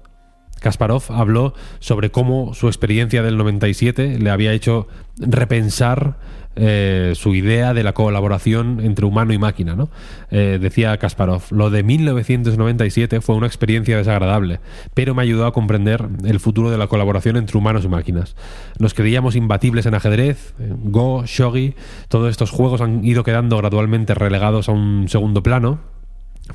Kasparov 0.62 1.04
habló 1.10 1.54
sobre 1.80 2.10
cómo 2.10 2.54
su 2.54 2.68
experiencia 2.68 3.22
del 3.22 3.36
97 3.36 4.18
le 4.18 4.30
había 4.30 4.52
hecho 4.52 4.88
repensar 5.18 6.16
eh, 6.54 7.12
su 7.14 7.34
idea 7.34 7.72
de 7.72 7.82
la 7.82 7.94
colaboración 7.94 8.80
entre 8.80 9.06
humano 9.06 9.32
y 9.32 9.38
máquina. 9.38 9.74
¿no? 9.74 9.88
Eh, 10.30 10.58
decía 10.60 10.96
Kasparov, 10.98 11.44
lo 11.50 11.70
de 11.70 11.82
1997 11.82 13.20
fue 13.20 13.36
una 13.36 13.46
experiencia 13.46 13.96
desagradable, 13.96 14.60
pero 14.92 15.14
me 15.14 15.22
ayudó 15.22 15.46
a 15.46 15.52
comprender 15.52 16.08
el 16.24 16.40
futuro 16.40 16.70
de 16.70 16.78
la 16.78 16.88
colaboración 16.88 17.36
entre 17.36 17.56
humanos 17.56 17.84
y 17.84 17.88
máquinas. 17.88 18.36
Nos 18.78 18.92
creíamos 18.94 19.34
imbatibles 19.34 19.86
en 19.86 19.94
ajedrez, 19.94 20.54
Go, 20.58 21.24
Shogi, 21.26 21.74
todos 22.08 22.30
estos 22.30 22.50
juegos 22.50 22.80
han 22.82 23.04
ido 23.04 23.24
quedando 23.24 23.56
gradualmente 23.56 24.14
relegados 24.14 24.68
a 24.68 24.72
un 24.72 25.08
segundo 25.08 25.42
plano 25.42 25.91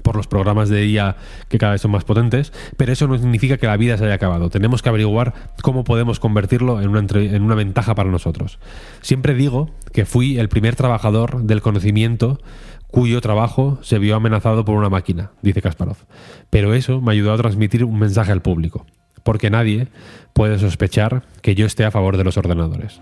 por 0.02 0.16
los 0.16 0.28
programas 0.28 0.70
de 0.70 0.86
IA 0.86 1.16
que 1.48 1.58
cada 1.58 1.74
vez 1.74 1.82
son 1.82 1.92
más 1.92 2.04
potentes, 2.04 2.54
pero 2.76 2.92
eso 2.92 3.08
no 3.08 3.18
significa 3.18 3.58
que 3.58 3.68
la 3.68 3.78
vida 3.78 3.98
se 3.98 4.06
haya 4.06 4.16
acabado. 4.16 4.50
Tenemos 4.50 4.82
que 4.82 4.90
averiguar 4.90 5.34
cómo 5.62 5.84
podemos 5.84 6.20
convertirlo 6.20 6.82
en 6.82 6.90
una, 6.90 7.00
en 7.00 7.44
una 7.44 7.56
ventaja 7.56 7.96
para 7.96 8.10
nosotros. 8.10 8.60
Siempre 9.02 9.34
digo 9.34 9.72
que 9.94 10.06
fui 10.06 10.38
el 10.38 10.50
primer 10.50 10.76
trabajador 10.76 11.44
del 11.44 11.62
conocimiento 11.62 12.40
cuyo 12.88 13.22
trabajo 13.22 13.80
se 13.82 14.00
vio 14.00 14.16
amenazado 14.16 14.66
por 14.66 14.76
una 14.76 14.90
máquina, 14.90 15.32
dice 15.42 15.62
Kasparov. 15.62 15.98
Pero 16.50 16.74
eso 16.74 17.02
me 17.02 17.12
ayudó 17.12 17.34
a 17.34 17.38
transmitir 17.38 17.84
un 17.84 18.00
mensaje 18.00 18.32
al 18.32 18.42
público, 18.42 18.86
porque 19.24 19.50
nadie 19.50 19.88
puede 20.34 20.58
sospechar 20.60 21.24
que 21.42 21.56
yo 21.56 21.66
esté 21.66 21.86
a 21.86 21.92
favor 21.92 22.18
de 22.18 22.24
los 22.24 22.38
ordenadores. 22.38 23.02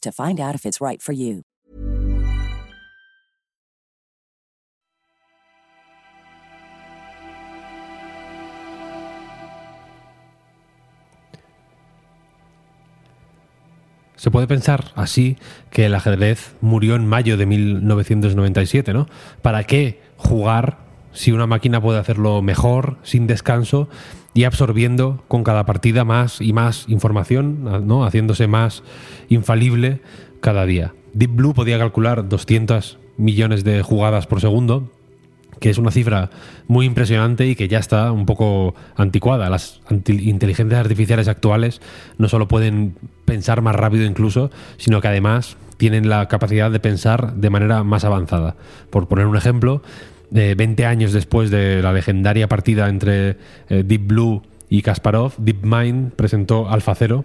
to 0.00 0.12
find 0.12 0.40
out 0.40 0.54
if 0.54 0.64
it's 0.64 0.80
right 0.80 1.00
for 1.00 1.12
you. 1.12 1.42
Se 14.20 14.30
puede 14.30 14.46
pensar 14.46 14.92
así 14.96 15.38
que 15.70 15.86
el 15.86 15.94
ajedrez 15.94 16.54
murió 16.60 16.94
en 16.94 17.06
mayo 17.06 17.38
de 17.38 17.46
1997, 17.46 18.92
¿no? 18.92 19.08
¿Para 19.40 19.64
qué 19.64 20.02
jugar 20.18 20.76
si 21.12 21.32
una 21.32 21.46
máquina 21.46 21.80
puede 21.80 21.98
hacerlo 21.98 22.42
mejor, 22.42 22.98
sin 23.02 23.26
descanso 23.26 23.88
y 24.34 24.44
absorbiendo 24.44 25.22
con 25.28 25.44
cada 25.44 25.66
partida 25.66 26.04
más 26.04 26.40
y 26.40 26.52
más 26.52 26.84
información, 26.88 27.86
¿no? 27.86 28.04
haciéndose 28.04 28.46
más 28.46 28.82
infalible 29.28 30.00
cada 30.40 30.66
día. 30.66 30.94
Deep 31.12 31.34
Blue 31.34 31.54
podía 31.54 31.78
calcular 31.78 32.28
200 32.28 32.98
millones 33.16 33.64
de 33.64 33.82
jugadas 33.82 34.26
por 34.26 34.40
segundo, 34.40 34.90
que 35.58 35.70
es 35.70 35.78
una 35.78 35.90
cifra 35.90 36.30
muy 36.68 36.86
impresionante 36.86 37.46
y 37.46 37.54
que 37.54 37.68
ya 37.68 37.78
está 37.78 38.12
un 38.12 38.24
poco 38.24 38.74
anticuada. 38.96 39.50
Las 39.50 39.80
inteligencias 39.90 40.80
artificiales 40.80 41.28
actuales 41.28 41.80
no 42.16 42.28
solo 42.28 42.48
pueden 42.48 42.96
pensar 43.26 43.60
más 43.60 43.74
rápido 43.74 44.06
incluso, 44.06 44.50
sino 44.78 45.00
que 45.00 45.08
además 45.08 45.56
tienen 45.76 46.08
la 46.08 46.28
capacidad 46.28 46.70
de 46.70 46.80
pensar 46.80 47.34
de 47.34 47.50
manera 47.50 47.84
más 47.84 48.04
avanzada. 48.04 48.56
Por 48.90 49.08
poner 49.08 49.26
un 49.26 49.36
ejemplo, 49.36 49.82
20 50.30 50.86
años 50.86 51.12
después 51.12 51.50
de 51.50 51.82
la 51.82 51.92
legendaria 51.92 52.48
partida 52.48 52.88
entre 52.88 53.36
eh, 53.68 53.82
Deep 53.84 54.06
Blue 54.06 54.42
y 54.68 54.82
Kasparov, 54.82 55.34
DeepMind 55.38 56.12
presentó 56.12 56.70
AlphaZero, 56.70 57.24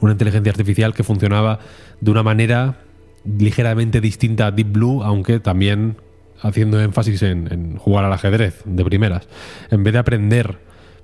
una 0.00 0.12
inteligencia 0.12 0.50
artificial 0.50 0.94
que 0.94 1.04
funcionaba 1.04 1.60
de 2.00 2.10
una 2.10 2.24
manera 2.24 2.78
ligeramente 3.24 4.00
distinta 4.00 4.48
a 4.48 4.50
Deep 4.50 4.72
Blue, 4.72 5.02
aunque 5.04 5.38
también 5.38 5.96
haciendo 6.40 6.80
énfasis 6.80 7.22
en, 7.22 7.76
jugar 7.76 8.04
al 8.04 8.12
ajedrez 8.12 8.62
de 8.64 8.84
primeras. 8.84 9.28
En 9.70 9.84
vez 9.84 9.92
de 9.92 10.00
aprender 10.00 10.58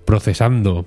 procesando 0.04 0.86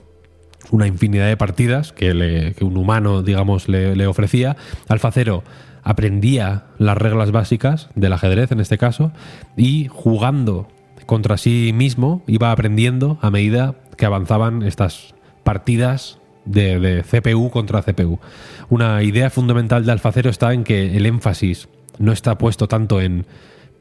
una 0.72 0.88
infinidad 0.88 1.28
de 1.28 1.38
partidas 1.38 1.94
que, 1.94 2.54
un 2.60 2.78
humano, 2.78 3.24
digamos, 3.24 3.70
le, 3.70 3.96
le 3.96 4.08
ofrecía, 4.08 4.58
AlphaZero 4.88 5.44
aprendía 5.86 6.66
las 6.78 6.98
reglas 6.98 7.32
básicas 7.32 7.90
del 7.96 8.12
ajedrez 8.12 8.52
en 8.52 8.60
este 8.60 8.78
caso 8.78 9.14
y 9.56 9.88
jugando 9.88 10.68
contra 11.06 11.38
sí 11.38 11.72
mismo 11.74 12.24
iba 12.28 12.52
aprendiendo 12.52 13.20
a 13.22 13.30
medida 13.30 13.76
que 13.96 14.06
avanzaban 14.06 14.64
estas 14.64 15.14
partidas 15.44 16.20
de, 16.44 17.04
CPU 17.10 17.52
contra 17.52 17.84
CPU. 17.84 18.20
Una 18.70 19.04
idea 19.04 19.30
fundamental 19.30 19.86
de 19.86 19.92
Alfacero 19.92 20.30
está 20.30 20.54
en 20.54 20.64
que 20.64 20.98
el 20.98 21.06
énfasis 21.06 21.70
no 22.00 22.12
está 22.12 22.38
puesto 22.38 22.68
tanto 22.68 23.00
en 23.00 23.26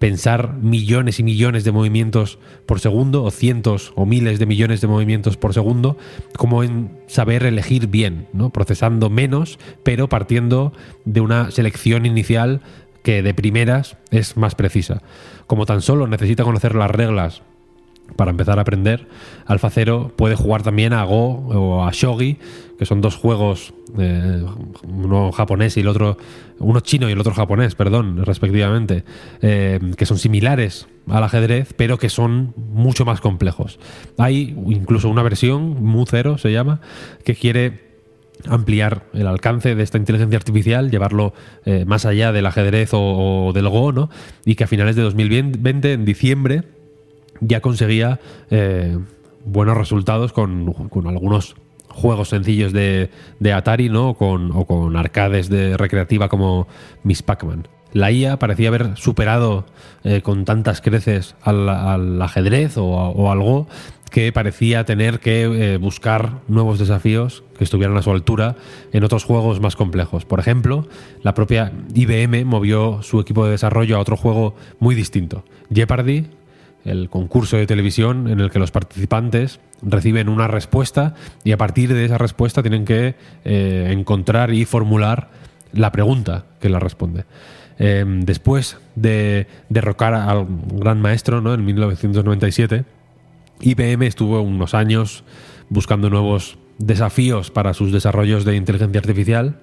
pensar 0.04 0.52
millones 0.60 1.18
y 1.18 1.22
millones 1.22 1.64
de 1.64 1.72
movimientos 1.72 2.38
por 2.66 2.78
segundo, 2.78 3.24
o 3.24 3.30
cientos 3.30 3.94
o 3.96 4.04
miles 4.04 4.38
de 4.38 4.44
millones 4.44 4.82
de 4.82 4.86
movimientos 4.86 5.38
por 5.38 5.54
segundo, 5.54 5.96
como 6.36 6.62
en 6.62 6.90
saber 7.06 7.46
elegir 7.46 7.86
bien, 7.86 8.26
¿no? 8.34 8.50
procesando 8.50 9.08
menos, 9.08 9.58
pero 9.82 10.10
partiendo 10.10 10.74
de 11.06 11.22
una 11.22 11.50
selección 11.50 12.04
inicial 12.04 12.60
que 13.02 13.22
de 13.22 13.32
primeras 13.32 13.96
es 14.10 14.36
más 14.36 14.54
precisa. 14.54 15.00
Como 15.46 15.64
tan 15.64 15.80
solo 15.80 16.06
necesita 16.06 16.44
conocer 16.44 16.74
las 16.74 16.90
reglas 16.90 17.40
para 18.14 18.30
empezar 18.30 18.58
a 18.58 18.62
aprender, 18.62 19.08
Alpha 19.46 19.70
Zero 19.70 20.12
puede 20.16 20.36
jugar 20.36 20.62
también 20.62 20.92
a 20.92 21.02
Go 21.04 21.48
o 21.48 21.82
a 21.82 21.90
Shogi, 21.92 22.36
que 22.78 22.86
son 22.86 23.00
dos 23.00 23.16
juegos, 23.16 23.74
eh, 23.98 24.44
uno 24.82 25.32
japonés 25.32 25.76
y 25.76 25.80
el 25.80 25.88
otro, 25.88 26.16
uno 26.58 26.80
chino 26.80 27.08
y 27.08 27.12
el 27.12 27.20
otro 27.20 27.34
japonés, 27.34 27.74
perdón, 27.74 28.24
respectivamente, 28.24 29.04
eh, 29.42 29.80
que 29.96 30.06
son 30.06 30.18
similares 30.18 30.86
al 31.08 31.22
ajedrez, 31.22 31.72
pero 31.76 31.98
que 31.98 32.08
son 32.08 32.54
mucho 32.56 33.04
más 33.04 33.20
complejos. 33.20 33.78
Hay 34.18 34.56
incluso 34.66 35.08
una 35.08 35.22
versión, 35.22 35.82
Mu 35.82 36.04
Zero 36.06 36.38
se 36.38 36.52
llama, 36.52 36.80
que 37.24 37.34
quiere 37.34 37.84
ampliar 38.46 39.04
el 39.12 39.26
alcance 39.26 39.74
de 39.74 39.82
esta 39.82 39.96
inteligencia 39.96 40.36
artificial, 40.36 40.90
llevarlo 40.90 41.32
eh, 41.64 41.84
más 41.86 42.04
allá 42.04 42.32
del 42.32 42.46
ajedrez 42.46 42.90
o, 42.92 43.52
del 43.54 43.68
Go, 43.68 43.92
¿no? 43.92 44.10
Y 44.44 44.56
que 44.56 44.64
a 44.64 44.66
finales 44.66 44.96
de 44.96 45.02
2020, 45.02 45.92
en 45.92 46.04
diciembre, 46.04 46.64
ya 47.40 47.60
conseguía 47.60 48.20
buenos 49.44 49.76
resultados 49.76 50.32
con, 50.32 50.72
con, 50.72 51.06
algunos 51.06 51.56
juegos 51.94 52.30
sencillos 52.30 52.72
de, 52.72 53.10
de 53.40 53.52
Atari 53.52 53.88
¿no? 53.88 54.14
con, 54.14 54.50
o 54.52 54.66
con 54.66 54.96
arcades 54.96 55.48
de 55.48 55.76
recreativa 55.76 56.28
como 56.28 56.66
Miss 57.02 57.22
Pac-Man. 57.22 57.68
La 57.92 58.10
IA 58.10 58.40
parecía 58.40 58.68
haber 58.68 58.96
superado 58.96 59.66
eh, 60.02 60.20
con 60.20 60.44
tantas 60.44 60.80
creces 60.80 61.36
al, 61.42 62.20
ajedrez 62.20 62.76
o, 62.76 62.84
o, 62.86 63.30
algo 63.30 63.68
que 64.10 64.32
parecía 64.32 64.84
tener 64.84 65.20
que 65.20 65.42
eh, 65.42 65.76
buscar 65.76 66.40
nuevos 66.48 66.80
desafíos 66.80 67.44
que 67.56 67.64
estuvieran 67.64 67.96
a 67.96 68.02
su 68.02 68.10
altura 68.10 68.56
en 68.92 69.04
otros 69.04 69.24
juegos 69.24 69.60
más 69.60 69.76
complejos. 69.76 70.24
Por 70.24 70.40
ejemplo, 70.40 70.88
la 71.22 71.34
propia 71.34 71.72
IBM 71.94 72.44
movió 72.44 73.00
su 73.02 73.20
equipo 73.20 73.44
de 73.44 73.52
desarrollo 73.52 73.96
a 73.96 74.00
otro 74.00 74.16
juego 74.16 74.56
muy 74.80 74.96
distinto. 74.96 75.44
Jeopardy 75.72 76.26
el 76.84 77.08
concurso 77.08 77.56
de 77.56 77.66
televisión 77.66 78.28
en 78.28 78.40
el 78.40 78.50
que 78.50 78.58
los 78.58 78.70
participantes 78.70 79.60
reciben 79.82 80.28
una 80.28 80.48
respuesta 80.48 81.14
y 81.42 81.52
a 81.52 81.58
partir 81.58 81.92
de 81.92 82.04
esa 82.04 82.18
respuesta 82.18 82.62
tienen 82.62 82.84
que 82.84 83.14
eh, 83.44 83.88
encontrar 83.90 84.52
y 84.52 84.64
formular 84.64 85.30
la 85.72 85.92
pregunta 85.92 86.46
que 86.60 86.68
la 86.68 86.78
responde. 86.78 87.24
Eh, 87.78 88.04
después 88.06 88.78
de 88.94 89.48
derrocar 89.68 90.14
al 90.14 90.46
gran 90.72 91.00
maestro 91.00 91.40
¿no? 91.40 91.54
en 91.54 91.64
1997, 91.64 92.84
IBM 93.60 94.06
estuvo 94.06 94.40
unos 94.40 94.74
años 94.74 95.24
buscando 95.68 96.10
nuevos 96.10 96.58
desafíos 96.78 97.50
para 97.50 97.74
sus 97.74 97.92
desarrollos 97.92 98.44
de 98.44 98.56
inteligencia 98.56 99.00
artificial 99.00 99.60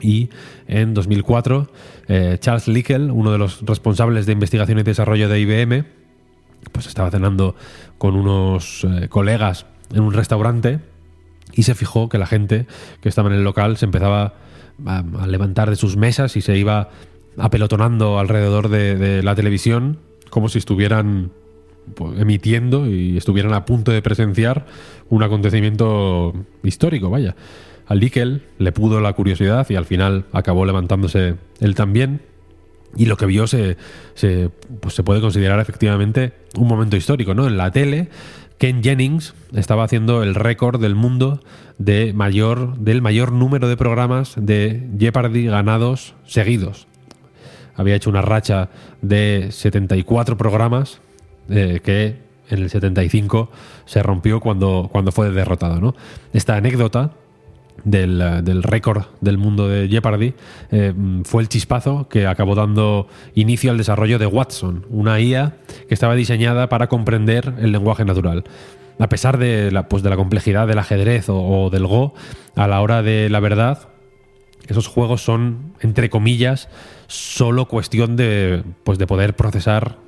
y 0.00 0.30
en 0.68 0.94
2004 0.94 1.70
eh, 2.08 2.36
Charles 2.40 2.68
Lickel, 2.68 3.10
uno 3.10 3.32
de 3.32 3.38
los 3.38 3.64
responsables 3.64 4.26
de 4.26 4.32
investigación 4.32 4.78
y 4.78 4.82
desarrollo 4.82 5.28
de 5.28 5.40
IBM, 5.40 5.84
pues 6.72 6.86
estaba 6.86 7.10
cenando 7.10 7.54
con 7.98 8.16
unos 8.16 8.84
eh, 8.84 9.08
colegas 9.08 9.66
en 9.94 10.02
un 10.02 10.12
restaurante 10.12 10.80
y 11.52 11.62
se 11.62 11.74
fijó 11.74 12.08
que 12.08 12.18
la 12.18 12.26
gente 12.26 12.66
que 13.00 13.08
estaba 13.08 13.28
en 13.28 13.36
el 13.36 13.44
local 13.44 13.76
se 13.76 13.86
empezaba 13.86 14.34
a, 14.84 15.02
levantar 15.26 15.70
de 15.70 15.76
sus 15.76 15.96
mesas 15.96 16.36
y 16.36 16.42
se 16.42 16.56
iba 16.56 16.90
apelotonando 17.38 18.18
alrededor 18.18 18.68
de, 18.68 19.22
la 19.22 19.34
televisión 19.34 19.98
como 20.30 20.48
si 20.48 20.58
estuvieran 20.58 21.30
pues, 21.94 22.18
emitiendo 22.20 22.86
y 22.86 23.16
estuvieran 23.16 23.54
a 23.54 23.64
punto 23.64 23.92
de 23.92 24.02
presenciar 24.02 24.66
un 25.08 25.22
acontecimiento 25.22 26.34
histórico, 26.62 27.10
vaya. 27.10 27.36
Al 27.86 28.00
Lickel 28.00 28.42
le 28.58 28.72
pudo 28.72 29.00
la 29.00 29.12
curiosidad 29.12 29.66
y 29.70 29.76
al 29.76 29.84
final 29.84 30.24
acabó 30.32 30.66
levantándose 30.66 31.36
él 31.60 31.74
también 31.76 32.20
y 32.96 33.06
lo 33.06 33.16
que 33.16 33.26
vio 33.26 33.46
se, 33.46 33.76
pues 34.80 34.94
se 34.94 35.02
puede 35.02 35.20
considerar 35.20 35.60
efectivamente 35.60 36.32
un 36.56 36.68
momento 36.68 36.96
histórico, 36.96 37.34
¿no? 37.34 37.46
En 37.46 37.56
la 37.56 37.70
tele, 37.70 38.08
Ken 38.58 38.82
Jennings 38.82 39.34
estaba 39.54 39.84
haciendo 39.84 40.22
el 40.22 40.34
récord 40.34 40.80
del 40.80 40.94
mundo 40.94 41.40
de 41.78 42.12
mayor, 42.14 42.78
del 42.78 43.02
mayor 43.02 43.32
número 43.32 43.68
de 43.68 43.76
programas 43.76 44.34
de 44.36 44.88
Jeopardy 44.98 45.46
ganados 45.46 46.14
seguidos. 46.24 46.86
Había 47.74 47.96
hecho 47.96 48.08
una 48.08 48.22
racha 48.22 48.70
de 49.02 49.48
74 49.50 50.38
programas 50.38 51.00
eh, 51.50 51.80
que 51.84 52.16
en 52.48 52.62
el 52.62 52.70
75 52.70 53.50
se 53.84 54.02
rompió 54.02 54.40
cuando, 54.40 54.88
cuando 54.90 55.12
fue 55.12 55.30
derrotado. 55.30 55.80
¿no? 55.80 55.94
Esta 56.32 56.56
anécdota 56.56 57.12
del, 57.84 58.44
del 58.44 58.62
récord 58.62 59.04
del 59.20 59.38
mundo 59.38 59.68
de 59.68 59.88
Jeopardy 59.88 60.34
eh, 60.70 60.92
fue 61.24 61.42
el 61.42 61.48
chispazo 61.48 62.08
que 62.08 62.26
acabó 62.26 62.54
dando 62.54 63.08
inicio 63.34 63.70
al 63.70 63.78
desarrollo 63.78 64.18
de 64.18 64.26
Watson, 64.26 64.86
una 64.90 65.20
IA 65.20 65.56
que 65.88 65.94
estaba 65.94 66.14
diseñada 66.14 66.68
para 66.68 66.88
comprender 66.88 67.54
el 67.58 67.72
lenguaje 67.72 68.04
natural. 68.04 68.44
A 68.98 69.08
pesar 69.08 69.38
de 69.38 69.70
la, 69.70 69.88
pues 69.88 70.02
de 70.02 70.10
la 70.10 70.16
complejidad 70.16 70.66
del 70.66 70.78
ajedrez 70.78 71.28
o, 71.28 71.36
o 71.38 71.70
del 71.70 71.86
Go, 71.86 72.14
a 72.54 72.66
la 72.66 72.80
hora 72.80 73.02
de 73.02 73.28
la 73.28 73.40
verdad, 73.40 73.88
esos 74.68 74.88
juegos 74.88 75.22
son, 75.22 75.74
entre 75.80 76.10
comillas, 76.10 76.68
solo 77.06 77.66
cuestión 77.66 78.16
de, 78.16 78.64
pues 78.84 78.98
de 78.98 79.06
poder 79.06 79.36
procesar 79.36 79.98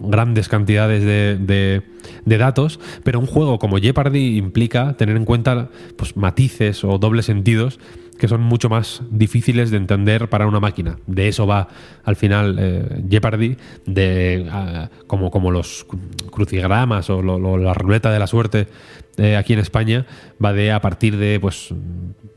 grandes 0.00 0.48
cantidades 0.48 1.04
de, 1.04 1.82
de, 2.24 2.38
datos, 2.38 2.80
pero 3.02 3.20
un 3.20 3.26
juego 3.26 3.58
como 3.58 3.78
Jeopardy 3.78 4.36
implica 4.36 4.96
tener 4.96 5.16
en 5.16 5.24
cuenta 5.24 5.70
pues, 5.96 6.16
matices 6.16 6.84
o 6.84 6.98
dobles 6.98 7.26
sentidos 7.26 7.78
que 8.18 8.28
son 8.28 8.42
mucho 8.42 8.68
más 8.68 9.02
difíciles 9.10 9.70
de 9.70 9.76
entender 9.76 10.28
para 10.28 10.46
una 10.46 10.60
máquina. 10.60 10.98
De 11.06 11.28
eso 11.28 11.46
va 11.46 11.68
al 12.04 12.16
final 12.16 12.56
eh, 12.60 13.02
Jeopardy, 13.10 13.56
de, 13.86 14.48
uh, 14.48 15.06
como, 15.06 15.30
como 15.30 15.50
los 15.50 15.86
crucigramas 16.30 17.10
o 17.10 17.22
la 17.22 17.74
ruleta 17.74 18.12
de 18.12 18.18
la 18.18 18.26
suerte 18.26 18.68
eh, 19.16 19.36
aquí 19.36 19.52
en 19.52 19.58
España, 19.58 20.06
va 20.42 20.52
de 20.52 20.72
a 20.72 20.80
partir 20.80 21.16
de 21.16 21.40
pues 21.40 21.74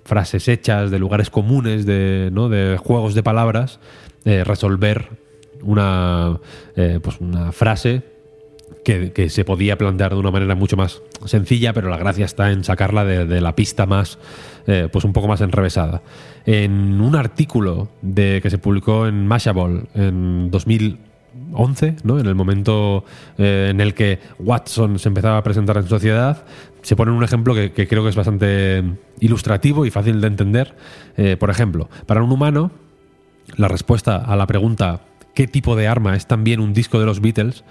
frases 0.03 0.47
hechas, 0.47 0.89
de 0.89 0.99
lugares 0.99 1.29
comunes, 1.29 1.85
de, 1.85 2.29
¿no? 2.31 2.49
de 2.49 2.77
juegos 2.77 3.13
de 3.13 3.23
palabras, 3.23 3.79
eh, 4.25 4.43
resolver 4.43 5.26
una, 5.63 6.39
eh, 6.75 6.99
pues 7.01 7.19
una 7.19 7.51
frase 7.51 8.03
que, 8.83 9.11
que, 9.11 9.29
se 9.29 9.43
podía 9.43 9.77
plantear 9.77 10.13
de 10.13 10.19
una 10.19 10.31
manera 10.31 10.55
mucho 10.55 10.77
más 10.77 11.01
sencilla, 11.25 11.73
pero 11.73 11.89
la 11.89 11.97
gracia 11.97 12.25
está 12.25 12.51
en 12.51 12.63
sacarla 12.63 13.05
de, 13.05 13.25
de 13.25 13.41
la 13.41 13.55
pista 13.55 13.85
más, 13.85 14.17
eh, 14.65 14.87
pues 14.91 15.05
un 15.05 15.13
poco 15.13 15.27
más 15.27 15.41
enrevesada. 15.41 16.01
En 16.45 17.01
un 17.01 17.15
artículo 17.15 17.89
de, 18.01 18.39
que 18.41 18.49
se 18.49 18.57
publicó 18.57 19.07
en 19.07 19.27
Mashable 19.27 19.83
en 19.93 20.49
2011, 20.51 21.97
¿no? 22.03 22.19
en 22.19 22.25
el 22.25 22.35
momento 22.35 23.03
eh, 23.37 23.67
en 23.71 23.81
el 23.81 23.93
que 23.93 24.19
Watson 24.39 24.99
se 24.99 25.09
empezaba 25.09 25.37
a 25.37 25.43
presentar 25.43 25.77
en 25.77 25.87
sociedad, 25.87 26.45
se 26.81 26.95
pone 26.95 27.11
un 27.11 27.23
ejemplo 27.23 27.53
que, 27.53 27.73
que 27.73 27.87
creo 27.87 28.03
que 28.03 28.09
es 28.09 28.15
bastante 28.15 28.83
ilustrativo 29.19 29.85
y 29.85 29.91
fácil 29.91 30.21
de 30.21 30.27
entender. 30.27 30.75
Por 31.39 31.49
ejemplo, 31.49 31.89
para 32.05 32.23
un 32.23 32.31
humano, 32.31 32.71
la 33.55 33.67
respuesta 33.67 34.17
a 34.17 34.35
la 34.35 34.45
pregunta 34.45 35.01
qué 35.37 35.47
tipo 35.47 35.75
de 35.75 35.87
arma 35.87 36.15
es 36.15 36.25
también 36.25 36.59
un 36.59 36.73
disco 36.73 36.99
de 36.99 37.05
los 37.05 37.21
Beatles 37.21 37.63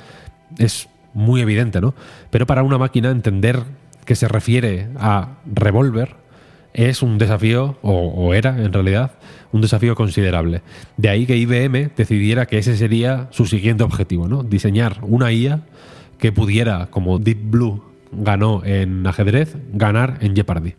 es 0.57 0.89
muy 1.15 1.41
evidente, 1.41 1.81
¿no? 1.81 1.97
Pero 2.31 2.47
para 2.47 2.63
una 2.63 2.79
máquina 2.79 3.11
entender 3.11 3.65
que 4.05 4.15
se 4.15 4.29
refiere 4.29 4.87
a 5.01 5.39
revólver 5.53 6.15
es 6.75 7.03
un 7.03 7.19
desafío, 7.19 7.77
o, 7.83 8.35
era 8.35 8.51
en 8.63 8.73
realidad, 8.73 9.15
un 9.51 9.63
desafío 9.63 9.97
considerable. 9.97 10.63
De 10.97 11.09
ahí 11.09 11.27
que 11.27 11.37
IBM 11.37 11.91
decidiera 11.97 12.47
que 12.47 12.59
ese 12.59 12.77
sería 12.77 13.27
su 13.33 13.47
siguiente 13.47 13.83
objetivo, 13.83 14.29
¿no? 14.29 14.45
Diseñar 14.45 14.99
una 15.03 15.33
IA 15.33 15.63
que 16.21 16.31
pudiera, 16.31 16.87
como 16.87 17.19
Deep 17.19 17.51
Blue 17.51 17.83
ganó 18.13 18.63
en 18.65 19.05
ajedrez, 19.09 19.57
ganar 19.73 20.19
en 20.21 20.37
Jeopardy. 20.37 20.77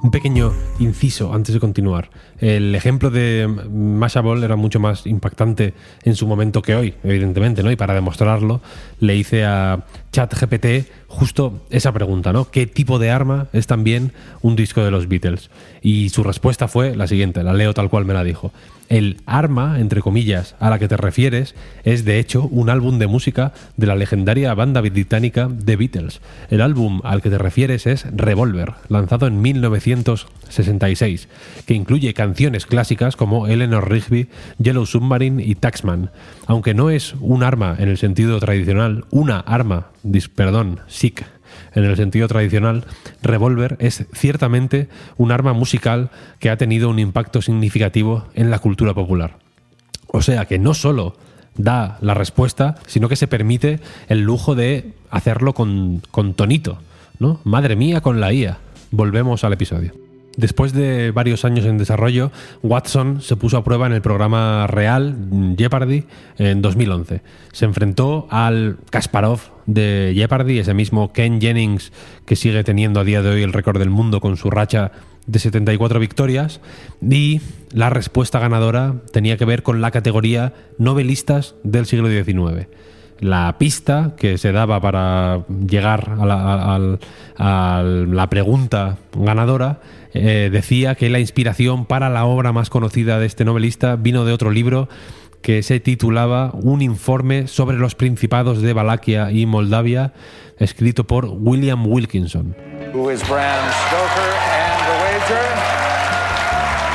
Un 0.00 0.12
pequeño 0.12 0.52
inciso 0.78 1.34
antes 1.34 1.52
de 1.54 1.60
continuar. 1.60 2.10
El 2.40 2.74
ejemplo 2.74 3.10
de 3.10 3.48
Mashable 3.48 4.44
era 4.44 4.56
mucho 4.56 4.78
más 4.78 5.06
impactante 5.06 5.74
en 6.04 6.14
su 6.14 6.26
momento 6.26 6.62
que 6.62 6.74
hoy, 6.74 6.94
evidentemente, 7.02 7.62
¿no? 7.62 7.70
Y 7.70 7.76
para 7.76 7.94
demostrarlo, 7.94 8.60
le 9.00 9.16
hice 9.16 9.44
a 9.44 9.84
ChatGPT 10.12 10.88
justo 11.08 11.62
esa 11.70 11.92
pregunta, 11.92 12.32
¿no? 12.32 12.50
¿Qué 12.50 12.66
tipo 12.66 12.98
de 12.98 13.10
arma 13.10 13.48
es 13.52 13.66
también 13.66 14.12
un 14.42 14.56
disco 14.56 14.84
de 14.84 14.90
los 14.90 15.08
Beatles? 15.08 15.50
Y 15.82 16.10
su 16.10 16.22
respuesta 16.22 16.68
fue 16.68 16.94
la 16.94 17.06
siguiente, 17.06 17.42
la 17.42 17.54
leo 17.54 17.74
tal 17.74 17.90
cual 17.90 18.04
me 18.04 18.14
la 18.14 18.24
dijo. 18.24 18.52
El 18.88 19.18
arma, 19.26 19.80
entre 19.80 20.00
comillas, 20.00 20.54
a 20.60 20.70
la 20.70 20.78
que 20.78 20.88
te 20.88 20.96
refieres 20.96 21.54
es 21.84 22.06
de 22.06 22.18
hecho 22.18 22.44
un 22.44 22.70
álbum 22.70 22.98
de 22.98 23.06
música 23.06 23.52
de 23.76 23.86
la 23.86 23.96
legendaria 23.96 24.54
banda 24.54 24.80
británica 24.80 25.50
The 25.64 25.76
Beatles. 25.76 26.22
El 26.50 26.62
álbum 26.62 27.00
al 27.04 27.20
que 27.20 27.28
te 27.28 27.36
refieres 27.36 27.86
es 27.86 28.06
Revolver, 28.10 28.74
lanzado 28.88 29.26
en 29.26 29.42
1966, 29.42 31.28
que 31.66 31.74
incluye 31.74 32.14
canciones 32.14 32.27
clásicas 32.66 33.16
como 33.16 33.46
Eleanor 33.46 33.90
Rigby, 33.90 34.28
Yellow 34.58 34.86
Submarine 34.86 35.42
y 35.42 35.54
Taxman. 35.54 36.10
Aunque 36.46 36.74
no 36.74 36.90
es 36.90 37.14
un 37.20 37.42
arma 37.42 37.76
en 37.78 37.88
el 37.88 37.98
sentido 37.98 38.38
tradicional, 38.40 39.04
una 39.10 39.40
arma, 39.40 39.88
perdón, 40.34 40.80
SIC 40.86 41.26
en 41.74 41.84
el 41.84 41.96
sentido 41.96 42.28
tradicional, 42.28 42.84
revólver 43.22 43.76
es 43.80 44.06
ciertamente 44.12 44.88
un 45.16 45.32
arma 45.32 45.52
musical 45.52 46.10
que 46.38 46.50
ha 46.50 46.56
tenido 46.56 46.88
un 46.88 46.98
impacto 46.98 47.42
significativo 47.42 48.26
en 48.34 48.50
la 48.50 48.58
cultura 48.58 48.94
popular. 48.94 49.38
O 50.06 50.22
sea 50.22 50.46
que 50.46 50.58
no 50.58 50.74
solo 50.74 51.16
da 51.56 51.98
la 52.00 52.14
respuesta, 52.14 52.76
sino 52.86 53.08
que 53.08 53.16
se 53.16 53.28
permite 53.28 53.80
el 54.08 54.22
lujo 54.22 54.54
de 54.54 54.92
hacerlo 55.10 55.54
con, 55.54 56.02
con 56.10 56.34
tonito, 56.34 56.78
¿no? 57.18 57.40
Madre 57.44 57.76
mía 57.76 58.00
con 58.00 58.20
la 58.20 58.32
IA. 58.32 58.58
Volvemos 58.90 59.44
al 59.44 59.52
episodio. 59.52 60.07
Después 60.38 60.72
de 60.72 61.10
varios 61.10 61.44
años 61.44 61.66
en 61.66 61.78
desarrollo, 61.78 62.30
Watson 62.62 63.20
se 63.20 63.34
puso 63.34 63.56
a 63.56 63.64
prueba 63.64 63.88
en 63.88 63.92
el 63.92 64.02
programa 64.02 64.68
real 64.68 65.16
Jeopardy 65.58 66.04
en 66.38 66.62
2011. 66.62 67.22
Se 67.50 67.64
enfrentó 67.64 68.28
al 68.30 68.76
Kasparov 68.88 69.40
de 69.66 70.12
Jeopardy, 70.14 70.60
ese 70.60 70.74
mismo 70.74 71.12
Ken 71.12 71.40
Jennings 71.40 71.92
que 72.24 72.36
sigue 72.36 72.62
teniendo 72.62 73.00
a 73.00 73.04
día 73.04 73.20
de 73.20 73.30
hoy 73.30 73.42
el 73.42 73.52
récord 73.52 73.80
del 73.80 73.90
mundo 73.90 74.20
con 74.20 74.36
su 74.36 74.48
racha 74.48 74.92
de 75.26 75.40
74 75.40 75.98
victorias 75.98 76.60
y 77.02 77.40
la 77.72 77.90
respuesta 77.90 78.38
ganadora 78.38 78.94
tenía 79.12 79.38
que 79.38 79.44
ver 79.44 79.64
con 79.64 79.80
la 79.80 79.90
categoría 79.90 80.52
novelistas 80.78 81.56
del 81.64 81.86
siglo 81.86 82.08
XIX 82.08 82.68
la 83.20 83.56
pista 83.58 84.14
que 84.16 84.38
se 84.38 84.52
daba 84.52 84.80
para 84.80 85.44
llegar 85.48 86.16
a 86.20 86.26
la, 86.26 86.98
a 87.36 87.82
la 87.82 88.30
pregunta 88.30 88.98
ganadora 89.14 89.80
eh, 90.14 90.48
decía 90.50 90.94
que 90.94 91.10
la 91.10 91.20
inspiración 91.20 91.84
para 91.84 92.08
la 92.08 92.24
obra 92.24 92.52
más 92.52 92.70
conocida 92.70 93.18
de 93.18 93.26
este 93.26 93.44
novelista 93.44 93.96
vino 93.96 94.24
de 94.24 94.32
otro 94.32 94.50
libro 94.50 94.88
que 95.42 95.62
se 95.62 95.80
titulaba 95.80 96.50
Un 96.54 96.82
informe 96.82 97.46
sobre 97.46 97.76
los 97.76 97.94
principados 97.94 98.60
de 98.60 98.72
Valaquia 98.72 99.30
y 99.30 99.46
Moldavia, 99.46 100.12
escrito 100.58 101.04
por 101.04 101.26
William 101.26 101.86
Wilkinson. 101.86 102.56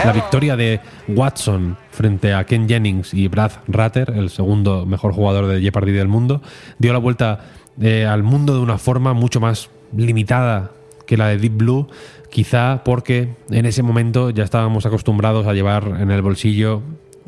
La 0.05 0.11
victoria 0.11 0.57
de 0.57 0.81
Watson 1.07 1.77
frente 1.91 2.33
a 2.33 2.43
Ken 2.45 2.67
Jennings 2.67 3.13
y 3.13 3.29
Brad 3.29 3.51
Ratter, 3.67 4.13
el 4.15 4.29
segundo 4.29 4.85
mejor 4.85 5.13
jugador 5.13 5.47
de 5.47 5.61
Jeopardy 5.61 5.93
del 5.93 6.09
mundo, 6.09 6.41
dio 6.77 6.91
la 6.91 6.99
vuelta 6.99 7.39
eh, 7.81 8.05
al 8.05 8.21
mundo 8.21 8.53
de 8.53 8.59
una 8.59 8.77
forma 8.77 9.13
mucho 9.13 9.39
más 9.39 9.69
limitada 9.95 10.71
que 11.05 11.15
la 11.15 11.27
de 11.27 11.37
Deep 11.37 11.57
Blue, 11.57 11.87
quizá 12.29 12.83
porque 12.83 13.29
en 13.49 13.65
ese 13.65 13.81
momento 13.81 14.29
ya 14.29 14.43
estábamos 14.43 14.85
acostumbrados 14.85 15.47
a 15.47 15.53
llevar 15.53 15.97
en 15.99 16.11
el 16.11 16.21
bolsillo 16.21 16.81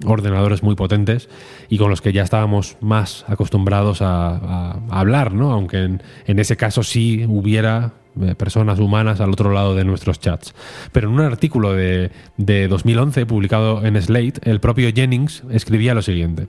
ordenadores 0.03 0.61
muy 0.61 0.75
potentes 0.75 1.29
y 1.69 1.77
con 1.77 1.89
los 1.89 2.01
que 2.01 2.11
ya 2.11 2.23
estábamos 2.23 2.75
más 2.81 3.23
acostumbrados 3.27 4.01
a, 4.01 4.79
hablar, 4.89 5.33
¿no? 5.33 5.53
Aunque 5.53 5.77
en, 5.77 6.03
en, 6.25 6.39
ese 6.39 6.57
caso 6.57 6.83
sí 6.83 7.25
hubiera 7.27 7.93
personas 8.38 8.80
humanas 8.80 9.21
al 9.21 9.32
otro 9.32 9.51
lado 9.51 9.75
de 9.75 9.86
nuestros 9.86 10.19
chats. 10.19 10.54
Pero 10.91 11.10
en 11.10 11.15
un 11.15 11.21
artículo 11.21 11.73
de, 11.73 12.12
de 12.38 12.67
2011 12.67 13.25
publicado 13.25 13.86
en 13.86 14.01
Slate, 14.01 14.41
el 14.43 14.60
propio 14.60 14.91
Jennings 14.93 15.43
escribía 15.49 15.93
lo 15.93 16.01
siguiente. 16.01 16.47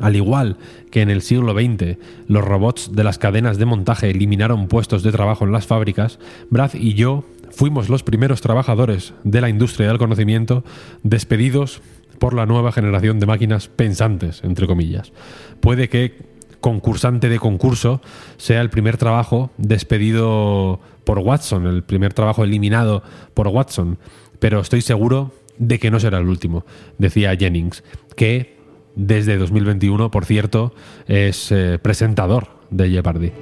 Al 0.00 0.14
igual 0.14 0.56
que 0.90 1.02
en 1.02 1.10
el 1.10 1.22
siglo 1.22 1.54
XX 1.54 1.96
los 2.28 2.44
robots 2.44 2.94
de 2.94 3.04
las 3.04 3.18
cadenas 3.18 3.58
de 3.58 3.66
montaje 3.66 4.10
eliminaron 4.10 4.68
puestos 4.68 5.02
de 5.02 5.12
trabajo 5.12 5.44
en 5.44 5.52
las 5.52 5.66
fábricas, 5.66 6.18
Brad 6.50 6.74
y 6.74 6.94
yo 6.94 7.24
fuimos 7.50 7.88
los 7.88 8.02
primeros 8.02 8.40
trabajadores 8.40 9.14
de 9.24 9.40
la 9.40 9.48
industria 9.48 9.88
del 9.88 9.98
conocimiento 9.98 10.64
despedidos 11.02 11.80
por 12.18 12.34
la 12.34 12.46
nueva 12.46 12.72
generación 12.72 13.18
de 13.20 13.26
máquinas 13.26 13.68
pensantes, 13.68 14.42
entre 14.44 14.66
comillas. 14.66 15.12
Puede 15.60 15.88
que 15.88 16.37
concursante 16.60 17.28
de 17.28 17.38
concurso 17.38 18.00
sea 18.36 18.60
el 18.60 18.70
primer 18.70 18.96
trabajo 18.96 19.50
despedido 19.56 20.80
por 21.04 21.20
Watson, 21.20 21.66
el 21.66 21.82
primer 21.82 22.12
trabajo 22.12 22.44
eliminado 22.44 23.02
por 23.34 23.48
Watson. 23.48 23.98
Pero 24.38 24.60
estoy 24.60 24.82
seguro 24.82 25.32
de 25.58 25.78
que 25.78 25.90
no 25.90 26.00
será 26.00 26.18
el 26.18 26.28
último, 26.28 26.64
decía 26.98 27.36
Jennings, 27.36 27.82
que 28.16 28.58
desde 28.94 29.36
2021, 29.38 30.10
por 30.10 30.24
cierto, 30.24 30.74
es 31.06 31.52
eh, 31.52 31.78
presentador 31.80 32.48
de 32.70 32.90
Jeopardy. 32.90 33.32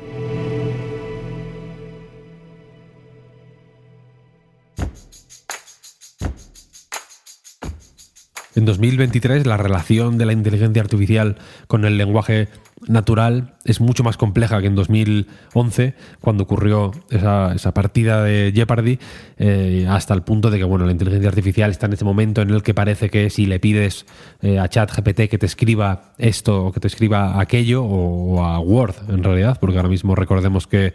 En 8.56 8.64
2023 8.64 9.46
la 9.46 9.58
relación 9.58 10.16
de 10.16 10.24
la 10.24 10.32
inteligencia 10.32 10.80
artificial 10.80 11.36
con 11.66 11.84
el 11.84 11.98
lenguaje 11.98 12.48
natural 12.86 13.54
es 13.64 13.80
mucho 13.80 14.04
más 14.04 14.16
compleja 14.16 14.60
que 14.60 14.66
en 14.66 14.74
2011 14.74 15.94
cuando 16.20 16.44
ocurrió 16.44 16.92
esa, 17.10 17.72
partida 17.72 18.22
de 18.22 18.52
Jeopardy 18.54 18.98
eh, 19.38 19.86
hasta 19.88 20.12
el 20.12 20.22
punto 20.22 20.50
de 20.50 20.58
que 20.58 20.64
bueno 20.64 20.84
la 20.84 20.92
inteligencia 20.92 21.28
artificial 21.28 21.70
está 21.70 21.86
en 21.86 21.94
ese 21.94 22.04
momento 22.04 22.42
en 22.42 22.50
el 22.50 22.62
que 22.62 22.74
parece 22.74 23.08
que 23.08 23.30
si 23.30 23.46
le 23.46 23.60
pides 23.60 24.04
eh, 24.42 24.58
a 24.58 24.68
ChatGPT 24.68 25.28
que 25.28 25.38
te 25.38 25.46
escriba 25.46 26.12
esto 26.18 26.66
o 26.66 26.72
que 26.72 26.80
te 26.80 26.86
escriba 26.86 27.40
aquello 27.40 27.82
o, 27.82 28.44
a 28.44 28.60
Word 28.60 28.94
en 29.08 29.24
realidad 29.24 29.58
porque 29.58 29.78
ahora 29.78 29.88
mismo 29.88 30.14
recordemos 30.14 30.66
que 30.66 30.92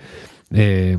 eh, 0.53 0.97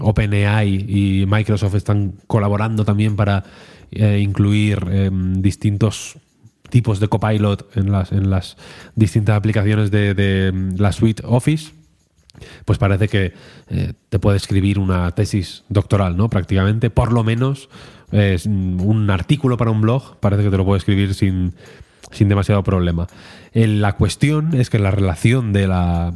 OpenAI 0.00 0.86
y 0.88 1.26
Microsoft 1.26 1.74
están 1.74 2.14
colaborando 2.26 2.84
también 2.84 3.16
para 3.16 3.44
eh, 3.90 4.18
incluir 4.18 4.78
em, 4.90 5.40
distintos 5.40 6.16
tipos 6.74 6.98
de 6.98 7.06
copilot 7.06 7.76
en 7.76 7.92
las, 7.92 8.10
en 8.10 8.30
las 8.30 8.56
distintas 8.96 9.36
aplicaciones 9.36 9.92
de, 9.92 10.48
em, 10.48 10.74
la 10.76 10.90
suite 10.90 11.22
Office, 11.24 11.70
pues 12.64 12.78
parece 12.78 13.06
que 13.06 13.32
eh, 13.68 13.92
te 14.08 14.18
puede 14.18 14.38
escribir 14.38 14.80
una 14.80 15.08
tesis 15.12 15.62
doctoral, 15.68 16.16
¿no? 16.16 16.28
Prácticamente, 16.28 16.90
por 16.90 17.12
lo 17.12 17.22
menos 17.22 17.68
es 18.10 18.46
un 18.46 19.08
artículo 19.08 19.56
para 19.56 19.70
un 19.70 19.82
blog, 19.82 20.18
parece 20.18 20.42
que 20.42 20.50
te 20.50 20.56
lo 20.56 20.64
puede 20.64 20.78
escribir 20.78 21.14
sin, 21.14 21.54
sin 22.10 22.28
demasiado 22.28 22.64
problema. 22.64 23.06
la 23.52 23.92
cuestión 23.92 24.52
es 24.54 24.68
que 24.68 24.80
la 24.80 24.90
relación 24.90 25.52
de 25.52 25.68
la 25.68 26.12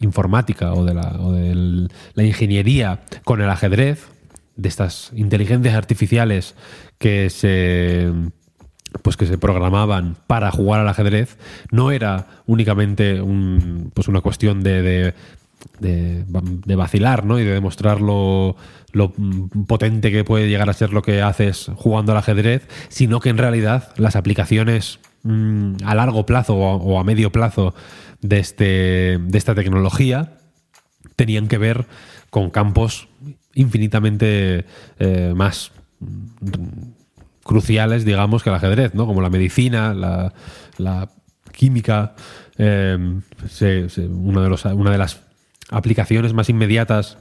informática 0.00 0.74
o 0.74 0.84
de 0.84 0.92
la, 0.92 1.08
o 1.20 1.32
de 1.32 1.88
la 2.12 2.22
ingeniería 2.22 3.00
con 3.24 3.40
el 3.40 3.48
ajedrez, 3.48 4.08
de 4.56 4.68
estas 4.68 5.10
inteligencias 5.14 5.74
artificiales 5.74 6.54
que 6.98 7.30
se 7.30 8.12
pues 9.00 9.16
que 9.16 9.26
se 9.26 9.38
programaban 9.38 10.16
para 10.26 10.50
jugar 10.50 10.80
al 10.80 10.88
ajedrez 10.88 11.38
no 11.70 11.90
era 11.90 12.26
únicamente 12.46 13.20
un, 13.20 13.90
pues 13.94 14.08
una 14.08 14.20
cuestión 14.20 14.62
de, 14.62 15.14
de, 15.80 16.76
vacilar 16.76 17.24
¿no? 17.24 17.38
y 17.38 17.44
de 17.44 17.52
demostrar 17.52 18.00
lo, 18.00 18.56
potente 19.66 20.10
que 20.10 20.24
puede 20.24 20.48
llegar 20.48 20.68
a 20.68 20.74
ser 20.74 20.92
lo 20.92 21.02
que 21.02 21.22
haces 21.22 21.70
jugando 21.76 22.12
al 22.12 22.18
ajedrez, 22.18 22.66
sino 22.88 23.20
que 23.20 23.30
en 23.30 23.38
realidad 23.38 23.92
las 23.96 24.16
aplicaciones 24.16 24.98
mm, 25.22 25.76
a 25.84 25.94
largo 25.94 26.26
plazo 26.26 26.56
o, 26.56 26.98
a 26.98 27.04
medio 27.04 27.32
plazo 27.32 27.74
de, 28.20 28.38
este, 28.38 29.18
de 29.18 29.38
esta 29.38 29.54
tecnología 29.54 30.38
tenían 31.16 31.48
que 31.48 31.58
ver 31.58 31.86
con 32.30 32.50
campos 32.50 33.08
infinitamente 33.54 34.64
eh, 34.98 35.32
más 35.36 35.72
cruciales, 37.44 38.04
digamos, 38.04 38.42
que 38.42 38.50
el 38.50 38.56
ajedrez, 38.56 38.94
¿no? 38.94 39.06
Como 39.06 39.20
la 39.20 39.30
medicina, 39.30 39.94
la, 39.94 41.08
química. 41.52 42.14
Eh, 42.58 42.96
una, 44.08 44.42
de 44.42 44.48
los, 44.48 44.64
una 44.64 44.90
de 44.90 44.98
las 44.98 45.20
aplicaciones 45.70 46.32
más 46.32 46.48
inmediatas 46.48 47.18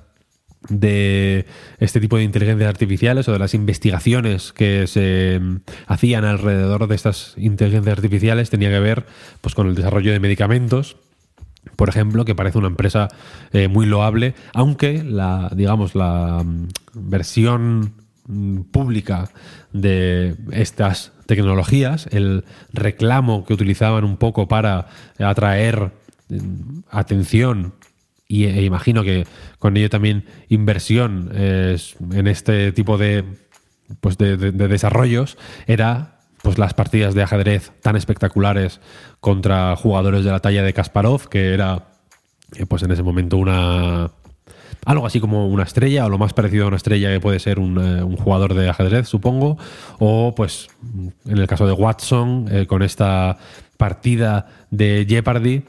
de 0.69 1.47
este 1.79 1.99
tipo 1.99 2.17
de 2.17 2.23
inteligencias 2.23 2.69
artificiales 2.69 3.27
o 3.27 3.33
de 3.33 3.39
las 3.39 3.53
investigaciones 3.53 4.53
que 4.53 4.85
se 4.87 5.39
mm, 5.41 5.61
hacían 5.87 6.23
alrededor 6.23 6.87
de 6.87 6.95
estas 6.95 7.33
inteligencias 7.37 7.97
artificiales 7.97 8.51
tenía 8.51 8.69
que 8.69 8.79
ver 8.79 9.05
pues, 9.41 9.55
con 9.55 9.67
el 9.67 9.75
desarrollo 9.75 10.11
de 10.11 10.19
medicamentos 10.19 10.97
por 11.75 11.89
ejemplo, 11.89 12.25
que 12.25 12.35
parece 12.35 12.57
una 12.57 12.67
empresa 12.67 13.07
eh, 13.53 13.67
muy 13.67 13.85
loable, 13.85 14.33
aunque 14.53 15.03
la, 15.03 15.51
digamos, 15.55 15.95
la 15.95 16.43
mm, 16.43 16.67
versión 16.93 18.00
pública 18.71 19.29
de 19.73 20.35
estas 20.51 21.11
tecnologías, 21.25 22.07
el 22.11 22.43
reclamo 22.73 23.45
que 23.45 23.53
utilizaban 23.53 24.03
un 24.03 24.17
poco 24.17 24.47
para 24.47 24.87
atraer 25.19 25.91
mm, 26.29 26.79
atención 26.89 27.73
y, 28.27 28.45
e 28.45 28.63
imagino 28.63 29.03
que 29.03 29.27
con 29.59 29.75
ello 29.75 29.89
también 29.89 30.25
inversión 30.47 31.31
en 31.33 32.27
este 32.27 32.71
tipo 32.71 32.97
de, 32.97 33.25
pues 33.99 34.17
de 34.17 34.37
desarrollos, 34.37 35.37
era 35.67 36.21
pues 36.41 36.57
las 36.57 36.73
partidas 36.73 37.13
de 37.13 37.23
ajedrez 37.23 37.71
tan 37.81 37.95
espectaculares 37.95 38.79
contra 39.19 39.75
jugadores 39.75 40.23
de 40.23 40.31
la 40.31 40.39
talla 40.39 40.63
de 40.63 40.73
Kasparov, 40.73 41.27
que 41.29 41.53
era 41.53 41.87
eh, 42.55 42.65
pues 42.65 42.83
en 42.83 42.91
ese 42.91 43.03
momento 43.03 43.37
una 43.37 44.11
algo 44.85 45.05
así 45.05 45.19
como 45.19 45.47
una 45.47 45.63
estrella 45.63 46.05
o 46.05 46.09
lo 46.09 46.17
más 46.17 46.33
parecido 46.33 46.65
a 46.65 46.67
una 46.67 46.77
estrella 46.77 47.11
que 47.11 47.19
puede 47.19 47.39
ser 47.39 47.59
un, 47.59 47.77
eh, 47.79 48.17
jugador 48.17 48.53
de 48.53 48.69
ajedrez, 48.69 49.07
supongo, 49.07 49.57
o 49.99 50.33
pues 50.35 50.69
en 51.25 51.37
el 51.37 51.47
caso 51.47 51.67
de 51.67 51.73
Watson 51.73 52.47
eh, 52.51 52.65
con 52.67 52.81
esta 52.81 53.37
partida 53.77 54.47
de 54.71 55.05
Jeopardy 55.07 55.63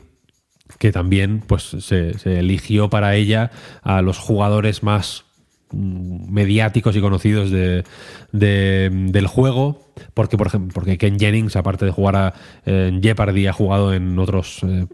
que 0.78 0.92
también 0.92 1.42
pues 1.46 1.76
se, 1.80 2.12
eligió 2.24 2.88
para 2.88 3.14
ella 3.14 3.50
a 3.82 4.00
los 4.02 4.18
jugadores 4.18 4.82
más 4.82 5.24
mm, 5.70 6.32
mediáticos 6.32 6.96
y 6.96 7.00
conocidos 7.00 7.50
de- 7.50 7.84
del 8.32 9.26
juego. 9.26 9.92
Porque, 10.14 10.38
por 10.38 10.46
ejemplo, 10.46 10.72
porque 10.74 10.96
Ken 10.96 11.18
Jennings, 11.18 11.54
aparte 11.56 11.84
de 11.84 11.90
jugar 11.90 12.16
a, 12.16 12.34
en 12.64 13.02
Jeopardy, 13.02 13.46
ha 13.46 13.52
jugado 13.52 13.92
en 13.92 14.18
otros 14.18 14.60
eh, 14.62 14.86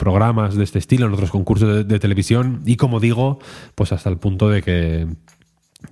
programas 0.00 0.56
de 0.56 0.64
este 0.64 0.80
estilo, 0.80 1.06
en 1.06 1.12
otros 1.12 1.30
concursos 1.30 1.86
de, 1.86 1.98
televisión. 2.00 2.62
Y 2.66 2.74
como 2.76 2.98
digo, 2.98 3.38
pues 3.76 3.92
hasta 3.92 4.08
el 4.10 4.16
punto 4.16 4.48
de 4.48 4.62
que, 4.62 5.06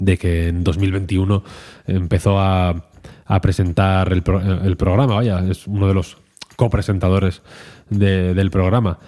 de 0.01 0.19
que 0.19 0.49
en 0.49 0.65
2021 0.65 1.45
empezó 1.87 2.41
a, 2.41 2.87
a 3.27 3.41
presentar 3.41 4.13
el, 4.13 4.23
pro- 4.23 4.41
el 4.41 4.77
programa. 4.77 5.15
Vaya, 5.17 5.39
es 5.49 5.67
uno 5.69 5.87
de 5.87 5.95
los 5.95 6.17
copresentadores 6.57 7.43
de- 7.91 8.35
del 8.35 8.51
programa. 8.51 8.99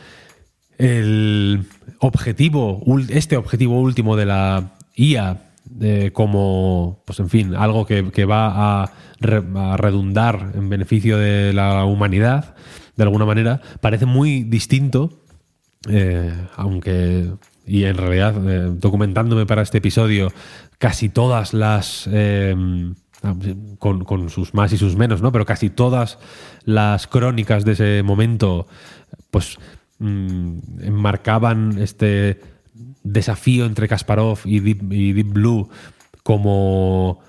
El 0.78 1.64
objetivo, 1.98 2.82
este 3.08 3.36
objetivo 3.36 3.80
último 3.80 4.16
de 4.16 4.26
la 4.26 4.70
IA, 4.96 5.36
eh, 5.80 6.10
como, 6.12 7.02
pues 7.04 7.20
en 7.20 7.28
fin, 7.28 7.54
algo 7.54 7.86
que, 7.86 8.10
que 8.10 8.24
va 8.24 8.82
a, 8.82 8.92
re- 9.20 9.42
a 9.56 9.76
redundar 9.76 10.52
en 10.54 10.68
beneficio 10.68 11.18
de 11.18 11.52
la 11.52 11.84
humanidad, 11.84 12.54
de 13.00 13.04
alguna 13.04 13.24
manera, 13.24 13.62
parece 13.80 14.04
muy 14.04 14.42
distinto, 14.42 15.22
eh, 15.88 16.30
aunque, 16.54 17.30
y 17.66 17.84
en 17.84 17.96
realidad, 17.96 18.34
eh, 18.46 18.70
documentándome 18.74 19.46
para 19.46 19.62
este 19.62 19.78
episodio, 19.78 20.30
casi 20.78 21.08
todas 21.08 21.54
las... 21.54 22.06
eh, 22.12 22.54
con, 23.78 24.04
con 24.04 24.30
sus 24.30 24.54
más 24.54 24.72
y 24.72 24.78
sus 24.78 24.96
menos, 24.96 25.20
¿no? 25.20 25.30
Pero 25.30 25.44
casi 25.44 25.68
todas 25.68 26.18
las 26.64 27.06
crónicas 27.06 27.66
de 27.66 27.72
ese 27.72 28.02
momento, 28.02 28.66
pues 29.30 29.58
mm, 29.98 30.58
enmarcaban 30.80 31.76
este 31.78 32.40
desafío 33.02 33.66
entre 33.66 33.88
Kasparov 33.88 34.38
y 34.46 34.60
Deep 34.60 35.32
Blue 35.34 35.68
como 36.22 37.20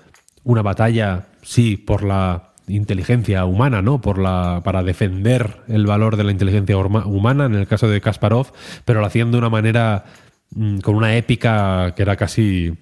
una 0.44 0.62
batalla, 0.62 1.28
sí, 1.42 1.76
por 1.76 2.04
la 2.04 2.51
inteligencia 2.68 3.44
humana, 3.44 3.82
¿no? 3.82 4.00
Por 4.00 4.18
la, 4.18 4.62
para 4.64 4.82
defender 4.82 5.62
el 5.68 5.86
valor 5.86 6.16
de 6.16 6.24
la 6.24 6.32
inteligencia 6.32 6.76
humana, 6.76 7.46
en 7.46 7.54
el 7.54 7.66
caso 7.66 7.88
de 7.88 8.00
Kasparov, 8.00 8.52
pero 8.84 9.00
lo 9.00 9.06
hacían 9.06 9.30
de 9.32 9.38
una 9.38 9.50
manera 9.50 10.04
mm, 10.50 10.78
con 10.78 10.94
una 10.94 11.16
épica 11.16 11.94
que 11.96 12.02
era 12.02 12.16
casi 12.16 12.72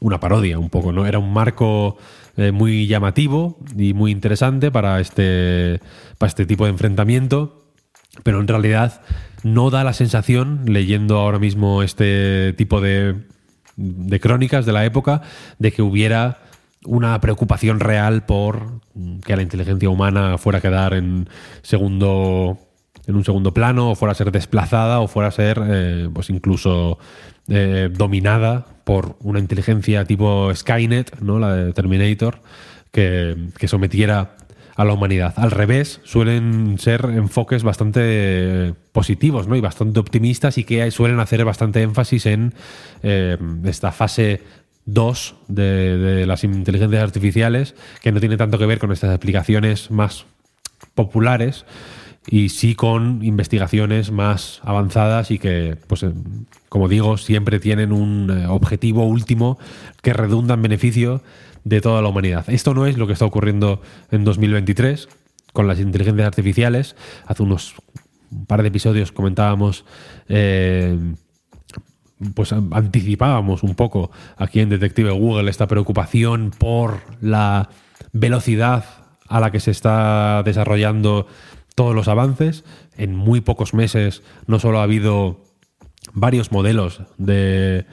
una 0.00 0.20
parodia 0.20 0.58
un 0.58 0.70
poco, 0.70 0.92
¿no? 0.92 1.06
Era 1.06 1.18
un 1.18 1.32
marco 1.32 1.98
eh, 2.36 2.52
muy 2.52 2.86
llamativo 2.86 3.58
y 3.76 3.92
muy 3.92 4.10
interesante 4.10 4.70
para 4.70 5.00
este, 5.00 5.80
para 6.18 6.28
este 6.28 6.46
tipo 6.46 6.64
de 6.64 6.70
enfrentamiento, 6.70 7.66
pero 8.22 8.40
en 8.40 8.48
realidad 8.48 9.02
no 9.42 9.70
da 9.70 9.84
la 9.84 9.92
sensación, 9.92 10.62
leyendo 10.66 11.18
ahora 11.18 11.38
mismo 11.38 11.82
este 11.82 12.52
tipo 12.54 12.80
de, 12.80 13.16
de 13.76 14.20
crónicas 14.20 14.66
de 14.66 14.72
la 14.72 14.84
época, 14.84 15.22
de 15.58 15.72
que 15.72 15.82
hubiera 15.82 16.38
una 16.84 17.20
preocupación 17.20 17.80
real 17.80 18.24
por 18.24 18.80
que 19.24 19.36
la 19.36 19.42
inteligencia 19.42 19.88
humana 19.88 20.38
fuera 20.38 20.58
a 20.58 20.62
quedar 20.62 20.94
en 20.94 21.28
segundo 21.62 22.58
en 23.06 23.16
un 23.16 23.24
segundo 23.24 23.52
plano 23.52 23.90
o 23.90 23.94
fuera 23.94 24.12
a 24.12 24.14
ser 24.14 24.30
desplazada 24.30 25.00
o 25.00 25.08
fuera 25.08 25.28
a 25.28 25.32
ser 25.32 25.60
eh, 25.66 26.08
pues 26.12 26.30
incluso 26.30 26.98
eh, 27.48 27.88
dominada 27.92 28.66
por 28.84 29.16
una 29.20 29.40
inteligencia 29.40 30.04
tipo 30.04 30.54
Skynet, 30.54 31.20
¿no? 31.20 31.38
la 31.38 31.54
de 31.54 31.72
Terminator, 31.72 32.40
que, 32.92 33.36
que 33.58 33.68
sometiera 33.68 34.36
a 34.76 34.84
la 34.84 34.94
humanidad. 34.94 35.34
Al 35.36 35.50
revés, 35.50 36.00
suelen 36.04 36.78
ser 36.78 37.04
enfoques 37.04 37.62
bastante 37.62 38.74
positivos 38.92 39.46
¿no? 39.46 39.56
y 39.56 39.60
bastante 39.60 40.00
optimistas 40.00 40.56
y 40.56 40.64
que 40.64 40.90
suelen 40.90 41.20
hacer 41.20 41.44
bastante 41.44 41.82
énfasis 41.82 42.26
en 42.26 42.54
eh, 43.02 43.36
esta 43.64 43.92
fase 43.92 44.42
2 44.86 45.34
de, 45.48 46.24
las 46.26 46.44
inteligencias 46.44 47.02
artificiales, 47.02 47.74
que 48.02 48.12
no 48.12 48.20
tiene 48.20 48.36
tanto 48.36 48.58
que 48.58 48.66
ver 48.66 48.78
con 48.78 48.92
estas 48.92 49.14
aplicaciones 49.14 49.90
más 49.90 50.26
populares 50.94 51.64
y 52.26 52.50
sí 52.50 52.74
con 52.74 53.24
investigaciones 53.24 54.10
más 54.10 54.60
avanzadas 54.62 55.30
y 55.30 55.38
que, 55.38 55.76
pues, 55.86 56.02
eh, 56.02 56.12
como 56.68 56.88
digo, 56.88 57.16
siempre 57.16 57.60
tienen 57.60 57.92
un 57.92 58.30
eh, 58.30 58.46
objetivo 58.46 59.04
último 59.04 59.58
que 60.02 60.12
redunda 60.12 60.54
en 60.54 60.62
beneficio 60.62 61.22
de 61.64 61.80
toda 61.80 62.02
la 62.02 62.08
humanidad. 62.08 62.44
Esto 62.48 62.74
no 62.74 62.86
es 62.86 62.96
lo 62.96 63.06
que 63.06 63.14
está 63.14 63.24
ocurriendo 63.24 63.80
en 64.10 64.24
2023 64.24 65.08
con 65.52 65.66
las 65.66 65.80
inteligencias 65.80 66.26
artificiales. 66.26 66.96
Hace 67.26 67.42
unos 67.42 67.74
un 68.30 68.46
par 68.46 68.62
de 68.62 68.68
episodios 68.68 69.12
comentábamos 69.12 69.84
eh, 70.28 70.96
pues 72.34 72.52
an- 72.52 72.70
anticipábamos 72.72 73.62
un 73.62 73.74
poco 73.74 74.10
aquí 74.36 74.60
en 74.60 74.68
Detective 74.68 75.10
Google 75.10 75.50
esta 75.50 75.66
preocupación 75.66 76.50
por 76.56 77.00
la 77.20 77.68
velocidad 78.12 78.84
a 79.28 79.40
la 79.40 79.50
que 79.50 79.60
se 79.60 79.70
está 79.70 80.42
desarrollando 80.44 81.26
todos 81.74 81.94
los 81.94 82.08
avances. 82.08 82.64
En 82.96 83.14
muy 83.14 83.40
pocos 83.40 83.72
meses 83.74 84.22
no 84.46 84.58
solo 84.58 84.80
ha 84.80 84.82
habido 84.82 85.40
varios 86.12 86.50
modelos 86.52 87.02
de, 87.18 87.86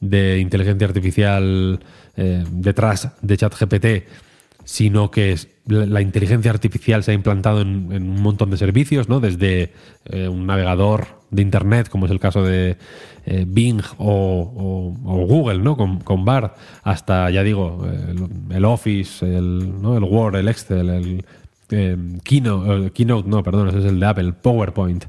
de 0.00 0.38
inteligencia 0.38 0.86
artificial 0.86 1.80
eh, 2.16 2.44
detrás 2.50 3.10
de 3.20 3.36
ChatGPT, 3.36 3.86
sino 4.64 5.10
que 5.10 5.36
la 5.66 6.00
inteligencia 6.00 6.50
artificial 6.50 7.02
se 7.02 7.10
ha 7.10 7.14
implantado 7.14 7.60
en, 7.60 7.90
en 7.92 8.08
un 8.08 8.22
montón 8.22 8.50
de 8.50 8.56
servicios, 8.56 9.08
¿no? 9.08 9.20
Desde 9.20 9.72
eh, 10.04 10.28
un 10.28 10.46
navegador 10.46 11.23
de 11.34 11.42
Internet, 11.42 11.88
como 11.88 12.06
es 12.06 12.12
el 12.12 12.20
caso 12.20 12.42
de 12.42 12.76
eh, 13.26 13.44
Bing 13.46 13.82
o, 13.98 14.94
Google, 15.28 15.58
¿no? 15.58 15.76
Con, 15.76 16.00
con 16.00 16.24
Bard, 16.24 16.52
hasta, 16.82 17.30
ya 17.30 17.42
digo, 17.42 17.86
el, 18.50 18.64
Office, 18.64 19.24
el, 19.24 19.80
¿no? 19.82 19.96
el 19.96 20.04
Word, 20.04 20.36
el 20.36 20.48
Excel, 20.48 20.88
el 20.90 21.24
eh, 21.70 21.96
Keynote, 22.22 22.90
Keynote, 22.92 23.28
no, 23.28 23.42
perdón, 23.42 23.68
ese 23.68 23.78
es 23.78 23.84
el 23.86 23.98
de 23.98 24.06
Apple, 24.06 24.32
PowerPoint, 24.32 25.06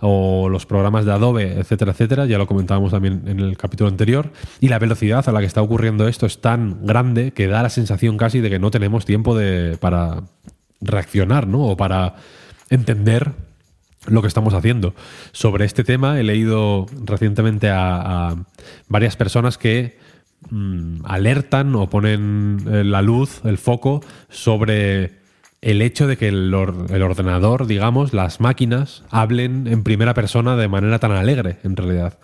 o 0.00 0.48
los 0.48 0.66
programas 0.66 1.04
de 1.04 1.12
Adobe, 1.12 1.58
etcétera, 1.58 1.92
etcétera. 1.92 2.26
Ya 2.26 2.38
lo 2.38 2.46
comentábamos 2.46 2.92
también 2.92 3.22
en 3.26 3.40
el 3.40 3.56
capítulo 3.56 3.88
anterior. 3.88 4.30
Y 4.60 4.68
la 4.68 4.78
velocidad 4.78 5.28
a 5.28 5.32
la 5.32 5.40
que 5.40 5.46
está 5.46 5.62
ocurriendo 5.62 6.06
esto 6.06 6.26
es 6.26 6.40
tan 6.40 6.86
grande 6.86 7.32
que 7.32 7.48
da 7.48 7.62
la 7.62 7.70
sensación 7.70 8.16
casi 8.16 8.40
de 8.40 8.50
que 8.50 8.58
no 8.58 8.70
tenemos 8.70 9.04
tiempo 9.04 9.36
de, 9.36 9.76
para 9.78 10.22
reaccionar, 10.80 11.46
¿no? 11.46 11.66
O 11.66 11.76
para 11.76 12.14
entender 12.70 13.32
lo 14.06 14.22
que 14.22 14.28
estamos 14.28 14.54
haciendo. 14.54 14.94
Sobre 15.32 15.64
este 15.64 15.84
tema 15.84 16.18
he 16.18 16.22
leído 16.22 16.86
recientemente 17.04 17.70
a, 17.70 18.36
varias 18.88 19.16
personas 19.16 19.58
que 19.58 19.98
mm, 20.50 21.04
alertan 21.04 21.74
o 21.74 21.88
ponen 21.88 22.58
eh, 22.70 22.84
la 22.84 23.02
luz, 23.02 23.40
el 23.44 23.58
foco, 23.58 24.02
sobre 24.28 25.26
el 25.62 25.82
hecho 25.82 26.06
de 26.06 26.16
que 26.16 26.28
el 26.28 26.54
ordenador, 26.54 27.66
digamos, 27.66 28.12
las 28.12 28.40
máquinas, 28.40 29.02
hablen 29.10 29.66
en 29.66 29.82
primera 29.82 30.14
persona 30.14 30.54
de 30.56 30.68
manera 30.68 30.98
tan 30.98 31.12
alegre, 31.12 31.58
en 31.64 31.76
realidad. 31.76 32.18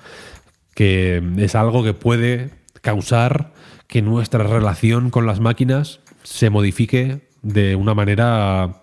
Que 0.75 1.23
es 1.39 1.55
algo 1.55 1.83
que 1.83 1.95
puede 1.95 2.51
causar 2.83 3.53
que 3.87 4.03
nuestra 4.03 4.45
relación 4.45 5.11
con 5.11 5.27
las 5.27 5.41
máquinas 5.41 6.01
se 6.23 6.51
modifique 6.51 7.29
de 7.43 7.75
una 7.77 7.95
manera 7.95 8.82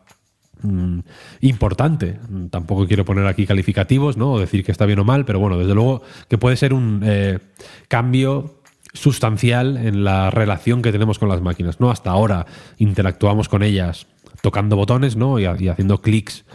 mm, 0.62 1.00
importante. 1.42 2.20
Tampoco 2.50 2.88
quiero 2.88 3.06
poner 3.06 3.26
aquí 3.28 3.46
calificativos, 3.46 4.18
¿no? 4.18 4.34
O 4.34 4.40
decir 4.40 4.64
que 4.64 4.72
está 4.72 4.86
bien 4.86 5.00
o 5.00 5.04
mal, 5.04 5.26
pero 5.26 5.40
bueno, 5.40 5.58
desde 5.58 5.74
luego 5.76 6.02
que 6.28 6.38
puede 6.38 6.56
ser 6.58 6.74
un 6.74 7.02
eh, 7.06 7.40
cambio 7.88 8.56
sustancial 8.94 9.78
en 9.78 10.04
la 10.04 10.30
relación 10.32 10.82
que 10.82 10.92
tenemos 10.92 11.20
con 11.20 11.30
las 11.30 11.42
máquinas, 11.42 11.80
¿no? 11.80 11.92
Hasta 11.92 12.10
ahora 12.12 12.46
interactuamos 12.78 13.48
con 13.50 13.62
ellas 13.64 14.08
tocando 14.42 14.76
botones, 14.76 15.16
¿no? 15.16 15.38
Y, 15.40 15.46
ha- 15.46 15.56
y 15.60 15.68
haciendo 15.68 16.02
clics 16.02 16.46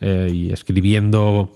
eh, 0.00 0.30
y 0.32 0.52
escribiendo 0.52 1.52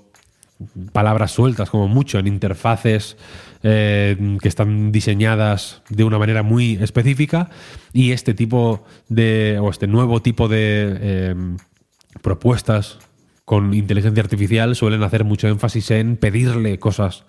palabras 0.93 1.31
sueltas 1.33 1.71
como 1.71 1.87
mucho 1.89 2.19
en 2.19 2.27
interfaces 2.27 3.17
eh, 3.63 4.37
que 4.41 4.49
están 4.49 4.91
diseñadas 4.93 5.83
de 5.89 6.03
una 6.05 6.19
manera 6.19 6.43
muy 6.43 6.75
específica 6.81 7.49
y 7.93 8.11
este 8.13 8.35
tipo 8.35 8.85
de 9.09 9.59
o 9.61 9.71
este 9.71 9.87
nuevo 9.87 10.21
tipo 10.23 10.49
de 10.49 11.35
propuestas 12.23 12.99
con 13.45 13.73
inteligencia 13.75 14.23
artificial 14.23 14.77
suelen 14.77 15.03
hacer 15.03 15.25
mucho 15.25 15.49
énfasis 15.49 15.91
en 15.91 16.17
pedirle 16.17 16.79
cosas 16.79 17.25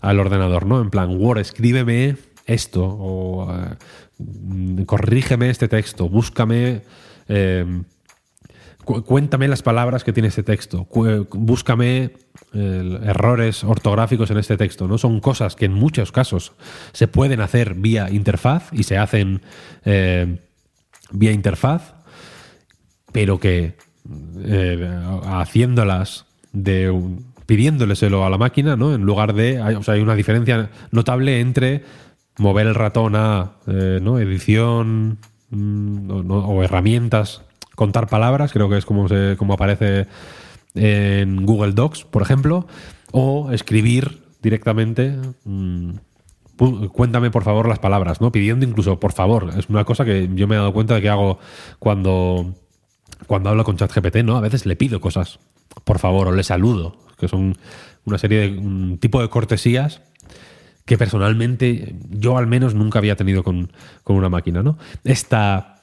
al 0.00 0.18
ordenador, 0.18 0.66
¿no? 0.66 0.80
En 0.80 0.90
plan, 0.90 1.16
Word, 1.16 1.38
escríbeme 1.38 2.16
esto 2.46 2.84
o 2.84 3.54
eh, 3.54 4.84
corrígeme 4.86 5.50
este 5.50 5.68
texto, 5.68 6.08
búscame 6.08 6.82
eh, 7.28 7.82
Cu- 8.84 9.04
Cuéntame 9.04 9.46
las 9.46 9.62
palabras 9.62 10.04
que 10.04 10.12
tiene 10.12 10.28
este 10.28 10.42
texto. 10.42 10.88
Búscame 11.32 12.12
eh, 12.54 12.98
errores 13.04 13.62
ortográficos 13.62 14.30
en 14.30 14.38
este 14.38 14.56
texto. 14.56 14.88
¿no? 14.88 14.96
Son 14.96 15.20
cosas 15.20 15.54
que 15.54 15.66
en 15.66 15.74
muchos 15.74 16.12
casos 16.12 16.54
se 16.92 17.06
pueden 17.06 17.42
hacer 17.42 17.74
vía 17.74 18.08
interfaz 18.10 18.70
y 18.72 18.84
se 18.84 18.96
hacen 18.96 19.42
vía 21.12 21.32
interfaz, 21.32 21.94
pero 23.12 23.38
que 23.38 23.76
eh, 24.44 25.00
haciéndolas 25.24 26.26
de 26.52 26.92
pidiéndoleselo 27.46 28.24
a 28.24 28.30
la 28.30 28.38
máquina, 28.38 28.76
¿no? 28.76 28.94
En 28.94 29.02
lugar 29.02 29.34
de. 29.34 29.60
hay- 29.60 29.74
o 29.74 29.82
sea, 29.82 29.94
hay 29.94 30.00
una 30.00 30.14
diferencia 30.14 30.70
notable 30.92 31.40
entre 31.40 31.84
mover 32.38 32.66
el 32.66 32.74
ratón 32.74 33.16
a 33.16 33.52
eh, 33.66 33.98
¿no? 34.00 34.18
edición 34.18 35.18
mm, 35.50 36.30
o, 36.30 36.62
herramientas, 36.62 37.42
contar 37.74 38.08
palabras, 38.08 38.52
creo 38.52 38.68
que 38.68 38.78
es 38.78 38.86
como, 38.86 39.08
se, 39.08 39.36
como 39.36 39.54
aparece 39.54 40.06
en 40.74 41.44
Google 41.44 41.72
Docs, 41.72 42.04
por 42.04 42.22
ejemplo, 42.22 42.66
o 43.12 43.50
escribir 43.52 44.22
directamente. 44.42 45.16
mm, 45.44 45.90
Cuéntame 46.92 47.30
por 47.30 47.42
favor 47.42 47.66
las 47.66 47.78
palabras, 47.78 48.20
¿no? 48.20 48.30
Pidiendo 48.32 48.66
incluso 48.66 49.00
por 49.00 49.12
favor. 49.12 49.50
Es 49.56 49.70
una 49.70 49.84
cosa 49.84 50.04
que 50.04 50.28
yo 50.34 50.46
me 50.46 50.56
he 50.56 50.58
dado 50.58 50.74
cuenta 50.74 50.94
de 50.94 51.00
que 51.00 51.08
hago 51.08 51.38
cuando, 51.78 52.54
cuando 53.26 53.50
hablo 53.50 53.64
con 53.64 53.76
ChatGPT, 53.76 54.16
¿no? 54.18 54.36
A 54.36 54.40
veces 54.40 54.66
le 54.66 54.76
pido 54.76 55.00
cosas, 55.00 55.38
por 55.84 55.98
favor, 55.98 56.28
o 56.28 56.32
le 56.32 56.42
saludo, 56.42 56.96
que 57.18 57.28
son 57.28 57.56
una 58.04 58.18
serie 58.18 58.40
de 58.40 58.58
un 58.58 58.98
tipo 58.98 59.20
de 59.20 59.28
cortesías 59.28 60.02
que 60.84 60.98
personalmente 60.98 61.94
yo 62.10 62.36
al 62.36 62.46
menos 62.46 62.74
nunca 62.74 62.98
había 62.98 63.14
tenido 63.14 63.44
con, 63.44 63.70
con 64.02 64.16
una 64.16 64.28
máquina, 64.28 64.62
¿no? 64.62 64.78
Esta 65.04 65.80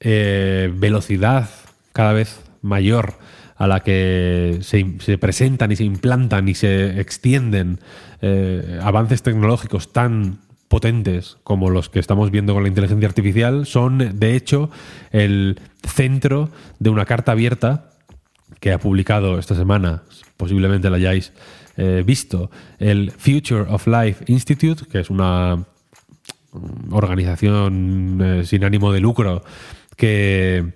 eh, 0.00 0.72
velocidad 0.74 1.50
cada 1.92 2.12
vez 2.12 2.40
mayor 2.62 3.14
a 3.56 3.66
la 3.66 3.80
que 3.80 4.58
se, 4.62 4.96
se 5.00 5.18
presentan 5.18 5.72
y 5.72 5.76
se 5.76 5.84
implantan 5.84 6.48
y 6.48 6.54
se 6.54 7.00
extienden 7.00 7.80
eh, 8.22 8.78
avances 8.82 9.22
tecnológicos 9.22 9.92
tan 9.92 10.38
potentes 10.68 11.38
como 11.42 11.70
los 11.70 11.88
que 11.88 11.98
estamos 11.98 12.30
viendo 12.30 12.54
con 12.54 12.62
la 12.62 12.68
inteligencia 12.68 13.08
artificial 13.08 13.66
son, 13.66 14.18
de 14.18 14.36
hecho, 14.36 14.70
el 15.10 15.60
centro 15.82 16.50
de 16.78 16.90
una 16.90 17.06
carta 17.06 17.32
abierta 17.32 17.90
que 18.60 18.72
ha 18.72 18.78
publicado 18.78 19.38
esta 19.38 19.54
semana, 19.54 20.02
posiblemente 20.36 20.90
la 20.90 20.96
hayáis 20.96 21.32
eh, 21.76 22.02
visto, 22.04 22.50
el 22.78 23.10
Future 23.12 23.62
of 23.68 23.86
Life 23.86 24.24
Institute, 24.26 24.84
que 24.90 25.00
es 25.00 25.10
una 25.10 25.64
organización 26.90 28.18
eh, 28.22 28.44
sin 28.44 28.64
ánimo 28.64 28.92
de 28.92 29.00
lucro 29.00 29.44
que 29.96 30.72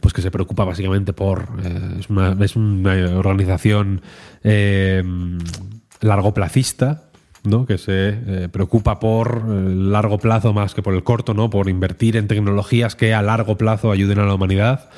pues 0.00 0.14
que 0.14 0.22
se 0.22 0.30
preocupa 0.30 0.64
básicamente 0.64 1.12
por 1.12 1.48
eh, 1.62 1.96
es, 1.98 2.08
una, 2.08 2.36
es 2.42 2.56
una 2.56 3.18
organización 3.18 4.00
eh, 4.42 5.02
largoplacista 6.00 7.10
¿no? 7.44 7.66
que 7.66 7.78
se 7.78 8.08
eh, 8.26 8.48
preocupa 8.50 9.00
por 9.00 9.44
el 9.48 9.92
largo 9.92 10.18
plazo 10.18 10.52
más 10.52 10.74
que 10.74 10.82
por 10.82 10.94
el 10.94 11.02
corto, 11.02 11.34
¿no? 11.34 11.50
por 11.50 11.68
invertir 11.68 12.16
en 12.16 12.28
tecnologías 12.28 12.94
que 12.94 13.14
a 13.14 13.22
largo 13.22 13.56
plazo 13.56 13.90
ayuden 13.90 14.18
a 14.18 14.26
la 14.26 14.34
humanidad. 14.34 14.90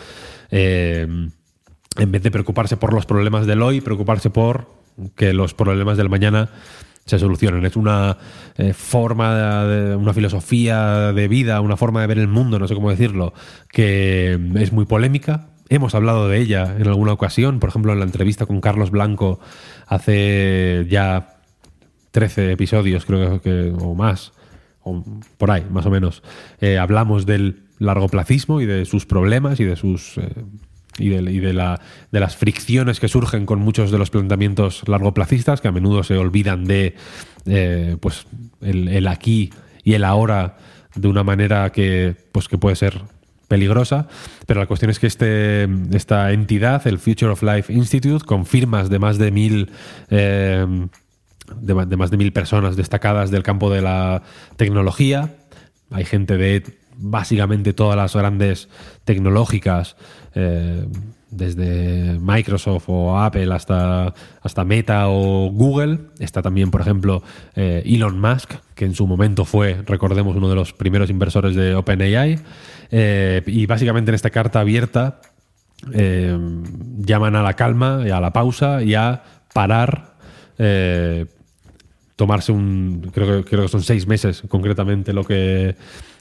Eh, 0.50 1.06
en 1.96 2.12
vez 2.12 2.22
de 2.22 2.30
preocuparse 2.30 2.76
por 2.76 2.92
los 2.92 3.06
problemas 3.06 3.46
del 3.46 3.62
hoy, 3.62 3.80
preocuparse 3.80 4.30
por 4.30 4.68
que 5.16 5.32
los 5.32 5.54
problemas 5.54 5.96
del 5.96 6.08
mañana 6.08 6.50
se 7.04 7.18
solucionen. 7.18 7.64
Es 7.66 7.76
una 7.76 8.18
eh, 8.56 8.72
forma, 8.72 9.64
una 9.96 10.14
filosofía 10.14 11.12
de 11.12 11.28
vida, 11.28 11.60
una 11.60 11.76
forma 11.76 12.00
de 12.00 12.06
ver 12.06 12.18
el 12.18 12.28
mundo, 12.28 12.58
no 12.58 12.66
sé 12.66 12.74
cómo 12.74 12.90
decirlo, 12.90 13.34
que 13.70 14.38
es 14.56 14.72
muy 14.72 14.86
polémica. 14.86 15.48
Hemos 15.68 15.94
hablado 15.94 16.28
de 16.28 16.38
ella 16.38 16.76
en 16.78 16.86
alguna 16.88 17.12
ocasión, 17.12 17.58
por 17.58 17.70
ejemplo, 17.70 17.92
en 17.92 17.98
la 17.98 18.04
entrevista 18.04 18.46
con 18.46 18.60
Carlos 18.60 18.90
Blanco 18.90 19.40
hace 19.86 20.86
ya 20.88 21.33
13 22.14 22.52
episodios, 22.52 23.04
creo 23.06 23.42
que, 23.42 23.74
o 23.76 23.96
más, 23.96 24.32
o 24.84 25.02
por 25.36 25.50
ahí, 25.50 25.66
más 25.68 25.84
o 25.84 25.90
menos. 25.90 26.22
Eh, 26.60 26.78
hablamos 26.78 27.26
del 27.26 27.64
largoplacismo 27.80 28.60
y 28.60 28.66
de 28.66 28.84
sus 28.84 29.04
problemas 29.04 29.58
y 29.58 29.64
de 29.64 29.74
sus 29.74 30.16
eh, 30.18 30.28
y, 30.96 31.08
de, 31.08 31.52
la, 31.52 31.80
de, 32.12 32.20
las 32.20 32.36
fricciones 32.36 33.00
que 33.00 33.08
surgen 33.08 33.46
con 33.46 33.58
muchos 33.58 33.90
de 33.90 33.98
los 33.98 34.10
planteamientos 34.10 34.86
largoplacistas 34.86 35.60
que 35.60 35.66
a 35.66 35.72
menudo 35.72 36.04
se 36.04 36.16
olvidan 36.16 36.66
de 36.66 36.94
eh, 37.46 37.96
pues 37.98 38.28
el, 38.60 39.08
aquí 39.08 39.50
y 39.82 39.94
el 39.94 40.04
ahora 40.04 40.56
de 40.94 41.08
una 41.08 41.24
manera 41.24 41.72
que 41.72 42.14
pues 42.30 42.46
que 42.46 42.58
puede 42.58 42.76
ser 42.76 43.00
peligrosa 43.48 44.06
pero 44.46 44.60
la 44.60 44.66
cuestión 44.66 44.92
es 44.92 45.00
que 45.00 45.08
este 45.08 45.68
esta 45.92 46.30
entidad 46.30 46.86
el 46.86 47.00
Future 47.00 47.32
of 47.32 47.42
Life 47.42 47.72
Institute 47.72 48.24
con 48.24 48.46
firmas 48.46 48.88
de 48.88 49.00
más 49.00 49.18
de 49.18 49.32
mil 49.32 49.72
de, 51.60 51.96
más 51.96 52.10
de 52.10 52.16
mil 52.16 52.32
personas 52.32 52.76
destacadas 52.76 53.30
del 53.30 53.42
campo 53.42 53.70
de 53.70 53.82
la 53.82 54.22
tecnología 54.56 55.34
hay 55.90 56.04
gente 56.04 56.36
de 56.36 56.64
básicamente 56.96 57.72
todas 57.72 57.96
las 57.96 58.14
grandes 58.14 58.68
tecnológicas, 59.04 59.96
eh, 60.34 60.86
desde 61.30 62.18
Microsoft 62.20 62.84
o 62.86 63.18
Apple 63.18 63.52
hasta, 63.52 64.14
hasta 64.42 64.64
Meta 64.64 65.08
o 65.08 65.50
Google. 65.50 65.98
Está 66.20 66.42
también, 66.42 66.70
por 66.70 66.80
ejemplo, 66.80 67.22
eh, 67.56 67.82
Elon 67.84 68.20
Musk, 68.20 68.54
que 68.74 68.84
en 68.84 68.94
su 68.94 69.06
momento 69.06 69.44
fue, 69.44 69.82
recordemos, 69.86 70.36
uno 70.36 70.48
de 70.48 70.54
los 70.54 70.72
primeros 70.72 71.10
inversores 71.10 71.56
de 71.56 71.74
OpenAI. 71.74 72.38
Eh, 72.90 73.42
y 73.46 73.66
básicamente 73.66 74.10
en 74.10 74.14
esta 74.14 74.30
carta 74.30 74.60
abierta 74.60 75.20
llaman 75.86 77.36
a 77.36 77.42
la 77.42 77.54
calma 77.54 78.04
y 78.06 78.10
a 78.10 78.18
la 78.18 78.32
pausa 78.32 78.82
y 78.82 78.94
a 78.94 79.22
parar 79.52 80.14
tomarse 82.16 82.52
un 82.52 83.10
creo 83.12 83.42
que, 83.42 83.50
creo 83.50 83.62
que 83.62 83.68
son 83.68 83.82
seis 83.82 84.06
meses 84.06 84.42
concretamente 84.48 85.12
lo 85.12 85.24
que 85.24 85.76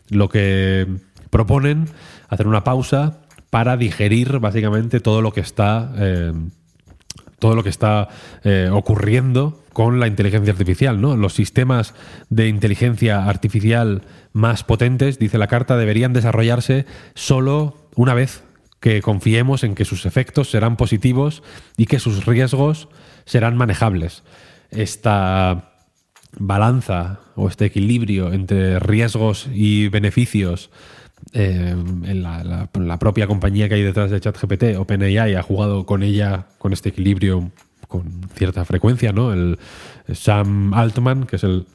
lo 0.09 0.29
que 0.29 0.87
proponen 1.29 1.87
hacer 2.29 2.47
una 2.47 2.63
pausa 2.63 3.19
para 3.49 3.77
digerir 3.77 4.39
básicamente 4.39 4.99
todo 4.99 5.21
lo 5.21 5.31
que 5.33 5.41
está 5.41 5.93
eh, 5.97 6.33
todo 7.43 7.55
lo 7.55 7.63
que 7.63 7.69
está 7.69 8.07
eh, 8.45 8.69
ocurriendo 8.71 9.61
con 9.73 9.99
la 9.99 10.07
inteligencia 10.07 10.53
artificial, 10.53 11.01
¿no? 11.01 11.17
Los 11.17 11.33
sistemas 11.33 11.93
de 12.29 12.47
inteligencia 12.47 13.25
artificial 13.25 14.03
más 14.31 14.63
potentes, 14.63 15.19
dice 15.19 15.37
la 15.37 15.47
carta, 15.47 15.75
deberían 15.75 16.13
desarrollarse 16.13 16.85
solo 17.15 17.89
una 17.95 18.13
vez 18.13 18.45
que 18.79 19.01
confiemos 19.01 19.65
en 19.65 19.75
que 19.75 19.83
sus 19.83 20.05
efectos 20.05 20.51
serán 20.51 20.77
positivos 20.77 21.43
y 21.75 21.85
que 21.85 21.99
sus 21.99 22.25
riesgos 22.25 22.87
serán 23.25 23.57
manejables. 23.57 24.23
Esta 24.69 25.72
balanza 26.37 27.19
o 27.35 27.47
este 27.47 27.65
equilibrio 27.65 28.33
entre 28.33 28.79
riesgos 28.79 29.47
y 29.53 29.89
beneficios 29.89 30.69
eh, 31.31 31.75
en 32.05 32.23
la, 32.23 32.97
propia 32.99 33.27
compañía 33.27 33.69
que 33.69 33.75
hay 33.75 33.83
detrás 33.83 34.11
de 34.11 34.19
ChatGPT, 34.19 34.77
OpenAI, 34.77 35.35
ha 35.35 35.41
jugado 35.41 35.85
con 35.85 36.03
ella, 36.03 36.47
con 36.57 36.73
este 36.73 36.89
equilibrio 36.89 37.51
con 37.87 38.21
cierta 38.35 38.65
frecuencia, 38.65 39.13
¿no? 39.13 39.31
El 39.31 39.59
Sam 40.13 40.73
Altman, 40.73 41.25
que 41.25 41.35
es 41.35 41.43
el, 41.43 41.65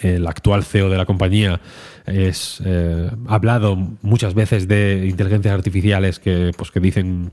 el 0.00 0.26
actual 0.26 0.64
CEO 0.64 0.88
de 0.88 0.96
la 0.96 1.06
compañía, 1.06 1.60
es 2.06 2.62
eh, 2.64 3.10
ha 3.28 3.34
hablado 3.34 3.76
muchas 4.02 4.34
veces 4.34 4.66
de 4.68 5.06
inteligencias 5.08 5.54
artificiales 5.54 6.18
que, 6.18 6.52
pues, 6.56 6.70
que 6.70 6.80
dicen 6.80 7.32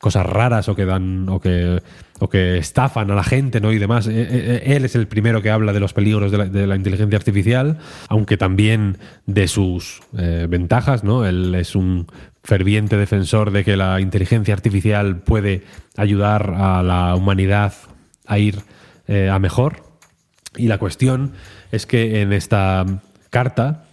cosas 0.00 0.26
raras 0.26 0.68
o 0.68 0.74
que 0.74 0.84
dan 0.84 1.28
o 1.28 1.40
que 1.40 1.80
o 2.18 2.28
que 2.28 2.58
estafan 2.58 3.10
a 3.10 3.14
la 3.14 3.22
gente 3.22 3.60
no 3.60 3.72
y 3.72 3.78
demás. 3.78 4.06
Él 4.06 4.84
es 4.84 4.96
el 4.96 5.06
primero 5.06 5.42
que 5.42 5.50
habla 5.50 5.72
de 5.72 5.80
los 5.80 5.92
peligros 5.92 6.32
de 6.32 6.38
la, 6.38 6.46
de 6.46 6.66
la 6.66 6.76
inteligencia 6.76 7.16
artificial 7.16 7.78
aunque 8.08 8.36
también 8.36 8.98
de 9.26 9.46
sus 9.46 10.02
eh, 10.18 10.46
ventajas 10.48 11.04
no 11.04 11.24
él 11.24 11.54
es 11.54 11.74
un 11.74 12.06
ferviente 12.42 12.96
defensor 12.96 13.50
de 13.50 13.64
que 13.64 13.76
la 13.76 14.00
inteligencia 14.00 14.54
artificial 14.54 15.18
puede 15.18 15.64
ayudar 15.96 16.54
a 16.56 16.82
la 16.82 17.14
humanidad 17.14 17.74
a 18.26 18.38
ir 18.38 18.60
eh, 19.08 19.28
a 19.28 19.38
mejor. 19.38 19.82
Y 20.56 20.68
la 20.68 20.78
cuestión 20.78 21.32
es 21.72 21.86
que 21.86 22.22
en 22.22 22.32
esta 22.32 22.86
carta 23.30 23.84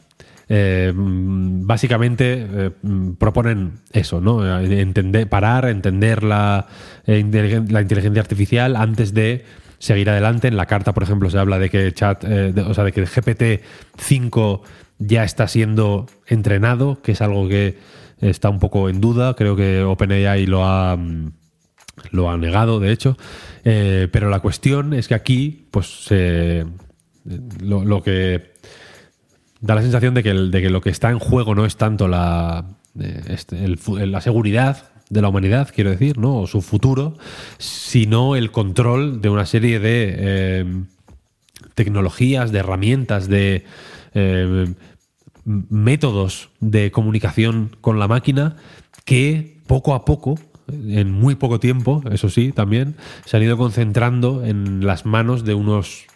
eh, 0.49 0.93
básicamente 0.95 2.47
eh, 2.49 2.71
proponen 3.19 3.79
eso, 3.91 4.21
¿no? 4.21 4.59
Entender, 4.59 5.27
parar, 5.27 5.67
entender 5.67 6.23
la, 6.23 6.67
eh, 7.05 7.21
la, 7.69 7.81
inteligencia 7.81 8.21
artificial 8.21 8.77
antes 8.77 9.13
de 9.13 9.43
seguir 9.77 10.09
adelante. 10.09 10.47
En 10.47 10.55
la 10.55 10.65
carta, 10.65 10.93
por 10.93 11.03
ejemplo, 11.03 11.29
se 11.29 11.37
habla 11.37 11.59
de 11.59 11.69
que 11.69 11.91
chat, 11.93 12.23
de, 12.23 12.61
o 12.61 12.73
sea, 12.73 12.85
de 12.85 12.93
que 12.93 13.01
el 13.01 13.07
GPT-5 13.07 14.61
ya 14.99 15.25
está 15.25 15.49
siendo 15.49 16.05
entrenado, 16.27 17.01
que 17.01 17.11
es 17.11 17.21
algo 17.21 17.49
que 17.49 17.77
está 18.21 18.49
un 18.49 18.59
poco 18.59 18.87
en 18.87 19.01
duda. 19.01 19.33
Creo 19.33 19.57
que 19.57 19.83
OpenAI 19.83 20.45
lo 20.45 20.65
ha 20.65 20.97
lo 22.11 22.29
ha 22.29 22.37
negado, 22.37 22.79
de 22.79 22.91
hecho. 22.91 23.17
Pero 23.63 24.29
la 24.29 24.39
cuestión 24.39 24.93
es 24.93 25.09
que 25.09 25.13
aquí, 25.13 25.67
pues, 25.71 26.07
lo 27.59 28.01
que 28.01 28.53
da 29.67 29.75
la 29.75 29.81
sensación 29.81 30.13
de 30.13 30.23
que, 30.23 30.29
el, 30.29 30.49
de 30.49 30.61
que, 30.61 30.69
lo 30.69 30.79
que 30.79 30.89
está 30.89 31.11
en 31.11 31.19
juego 31.19 31.53
no 31.53 31.65
es 31.65 31.75
tanto 31.75 32.07
la, 32.07 32.63
este, 33.27 33.65
el, 33.65 33.77
la 34.11 34.21
seguridad 34.21 34.89
de 35.09 35.21
la 35.21 35.27
humanidad, 35.27 35.69
quiero 35.75 35.89
decir, 35.89 36.17
¿no? 36.17 36.37
o 36.37 36.47
su 36.47 36.61
futuro, 36.61 37.17
sino 37.57 38.37
el 38.37 38.51
control 38.51 39.21
de 39.21 39.29
una 39.29 39.45
serie 39.45 39.79
de 39.79 40.15
eh, 40.17 40.65
tecnologías, 41.75 42.53
de 42.53 42.59
herramientas, 42.59 43.27
de 43.27 43.65
eh, 44.13 44.73
métodos 45.43 46.49
de 46.61 46.91
comunicación 46.91 47.75
con 47.81 47.99
la 47.99 48.07
máquina 48.07 48.55
que 49.03 49.59
poco 49.67 49.93
a 49.93 50.05
poco, 50.05 50.35
en 50.69 51.11
muy 51.11 51.35
poco 51.35 51.59
tiempo, 51.59 52.01
eso 52.09 52.29
sí, 52.29 52.53
también, 52.53 52.95
se 53.25 53.35
han 53.35 53.43
ido 53.43 53.57
concentrando 53.57 54.45
en 54.45 54.85
las 54.85 55.05
manos 55.05 55.43
de 55.43 55.55
unos 55.55 56.07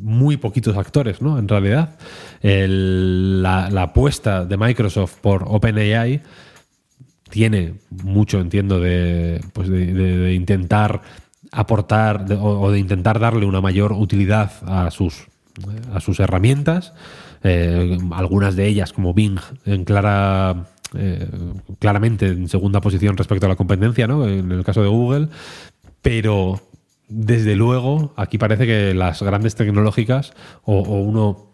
muy 0.00 0.36
poquitos 0.36 0.76
actores, 0.76 1.20
¿no? 1.22 1.38
En 1.38 1.48
realidad, 1.48 1.96
la, 2.42 3.82
apuesta 3.82 4.44
de 4.44 4.56
Microsoft 4.56 5.16
por 5.20 5.44
OpenAI 5.46 6.22
tiene 7.30 7.74
mucho, 8.02 8.40
entiendo, 8.40 8.80
de, 8.80 9.40
pues 9.52 9.68
de, 9.68 10.34
intentar 10.34 11.02
aportar 11.52 12.26
o 12.40 12.70
de 12.70 12.78
intentar 12.78 13.18
darle 13.18 13.46
una 13.46 13.60
mayor 13.60 13.92
utilidad 13.92 14.52
a 14.66 14.90
sus, 14.90 15.26
a 15.92 16.00
sus 16.00 16.20
herramientas. 16.20 16.92
Eh, 17.42 17.98
algunas 18.12 18.56
de 18.56 18.66
ellas, 18.66 18.92
como 18.92 19.14
Bing, 19.14 19.38
en 19.64 19.84
clara 19.84 20.66
eh, 20.94 21.28
claramente 21.78 22.26
en 22.26 22.48
segunda 22.48 22.80
posición 22.80 23.16
respecto 23.16 23.46
a 23.46 23.48
la 23.48 23.56
competencia, 23.56 24.06
¿no? 24.06 24.26
En 24.26 24.50
el 24.50 24.64
caso 24.64 24.82
de 24.82 24.88
Google, 24.88 25.28
pero 26.02 26.60
desde 27.10 27.56
luego 27.56 28.14
aquí 28.16 28.38
parece 28.38 28.66
que 28.66 28.94
las 28.94 29.22
grandes 29.22 29.56
tecnológicas 29.56 30.32
o, 30.64 30.80
uno 30.80 31.50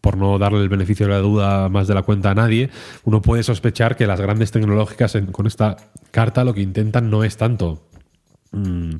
por 0.00 0.16
no 0.16 0.38
darle 0.38 0.60
el 0.60 0.68
beneficio 0.68 1.06
de 1.06 1.12
la 1.12 1.18
duda 1.18 1.68
más 1.68 1.86
de 1.86 1.94
la 1.94 2.02
cuenta 2.02 2.30
a 2.30 2.34
nadie, 2.34 2.70
uno 3.04 3.22
puede 3.22 3.42
sospechar 3.42 3.96
que 3.96 4.06
las 4.06 4.20
grandes 4.20 4.50
tecnológicas 4.50 5.16
con 5.30 5.46
esta 5.46 5.76
carta 6.10 6.42
lo 6.42 6.54
que 6.54 6.62
intentan 6.62 7.10
no 7.10 7.22
es 7.22 7.36
tanto 7.36 7.86
mm, 8.52 8.96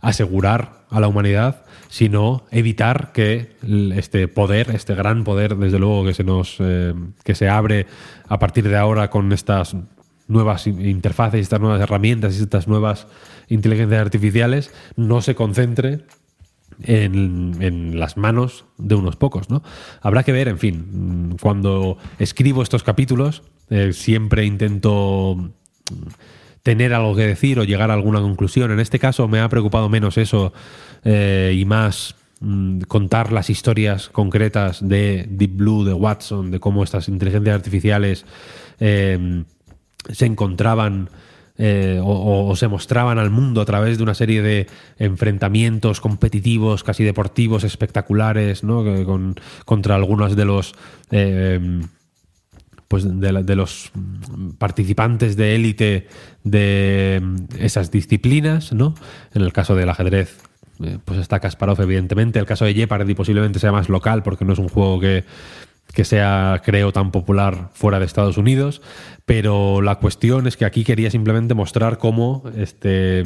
asegurar 0.00 0.82
a 0.90 1.00
la 1.00 1.08
humanidad, 1.08 1.64
sino 1.88 2.44
evitar 2.50 3.12
que 3.12 3.56
este 3.94 4.26
poder, 4.26 4.70
este 4.70 4.94
gran 4.94 5.22
poder, 5.24 5.56
desde 5.56 5.78
luego 5.78 6.04
que 6.04 6.14
se 6.14 6.24
nos 6.24 6.56
eh, 6.58 6.94
que 7.24 7.34
se 7.34 7.48
abre 7.48 7.86
a 8.28 8.38
partir 8.38 8.68
de 8.68 8.76
ahora 8.76 9.10
con 9.10 9.32
estas 9.32 9.76
nuevas 10.28 10.66
interfaces, 10.66 11.40
estas 11.40 11.60
nuevas 11.60 11.80
herramientas 11.80 12.38
estas 12.38 12.68
nuevas 12.68 13.06
inteligencias 13.48 14.00
artificiales, 14.00 14.72
no 14.96 15.20
se 15.20 15.34
concentre 15.34 16.04
en, 16.84 17.98
las 17.98 18.16
manos 18.16 18.64
de 18.78 18.94
unos 18.94 19.16
pocos, 19.16 19.50
¿no? 19.50 19.62
Habrá 20.00 20.22
que 20.22 20.32
ver, 20.32 20.48
en 20.48 20.58
fin, 20.58 21.36
cuando 21.40 21.98
escribo 22.18 22.62
estos 22.62 22.82
capítulos, 22.82 23.42
eh, 23.70 23.92
siempre 23.92 24.44
intento 24.44 25.52
tener 26.62 26.94
algo 26.94 27.14
que 27.14 27.26
decir 27.26 27.58
o 27.58 27.64
llegar 27.64 27.90
a 27.90 27.94
alguna 27.94 28.20
conclusión. 28.20 28.70
En 28.70 28.80
este 28.80 28.98
caso 28.98 29.28
me 29.28 29.40
ha 29.40 29.48
preocupado 29.48 29.88
menos 29.88 30.16
eso 30.16 30.52
eh, 31.04 31.54
y 31.56 31.64
más 31.64 32.14
mm, 32.40 32.82
contar 32.82 33.32
las 33.32 33.50
historias 33.50 34.08
concretas 34.08 34.86
de 34.86 35.26
Deep 35.28 35.56
Blue, 35.56 35.84
de 35.84 35.92
Watson, 35.92 36.50
de 36.50 36.60
cómo 36.60 36.84
estas 36.84 37.08
inteligencias 37.08 37.54
artificiales 37.54 38.24
eh, 38.78 39.44
se 40.10 40.26
encontraban 40.26 41.10
eh, 41.58 42.00
o, 42.02 42.54
se 42.56 42.68
mostraban 42.68 43.18
al 43.18 43.30
mundo 43.30 43.60
a 43.60 43.64
través 43.64 43.98
de 43.98 44.04
una 44.04 44.14
serie 44.14 44.42
de 44.42 44.66
enfrentamientos 44.98 46.00
competitivos, 46.00 46.82
casi 46.82 47.04
deportivos, 47.04 47.64
espectaculares, 47.64 48.64
¿no? 48.64 48.84
Con, 49.04 49.36
contra 49.64 49.94
algunos 49.94 50.34
de 50.34 50.44
los 50.44 50.74
pues 52.92 53.06
de, 53.08 53.56
los 53.56 53.90
participantes 54.58 55.34
de 55.34 55.54
élite 55.54 56.08
de 56.44 57.22
esas 57.58 57.90
disciplinas, 57.90 58.74
¿no? 58.74 58.94
En 59.32 59.40
el 59.40 59.50
caso 59.54 59.74
del 59.74 59.88
ajedrez, 59.88 60.36
eh, 60.84 60.98
pues 61.02 61.18
está 61.18 61.40
Kasparov, 61.40 61.80
evidentemente. 61.80 62.38
El 62.38 62.44
caso 62.44 62.66
de 62.66 62.74
Jeopardy 62.74 63.14
posiblemente 63.14 63.60
sea 63.60 63.72
más 63.72 63.88
local, 63.88 64.22
porque 64.22 64.44
no 64.44 64.52
es 64.52 64.58
un 64.58 64.68
juego 64.68 65.00
que, 65.00 65.24
sea, 66.04 66.62
creo, 66.64 66.92
tan 66.92 67.10
popular 67.10 67.70
fuera 67.74 67.98
de 67.98 68.06
Estados 68.06 68.38
Unidos. 68.38 68.82
Pero 69.24 69.82
la 69.82 69.96
cuestión 69.96 70.46
es 70.46 70.56
que 70.56 70.64
aquí 70.64 70.84
quería 70.84 71.10
simplemente 71.10 71.54
mostrar 71.54 71.98
cómo 71.98 72.44
este. 72.56 73.24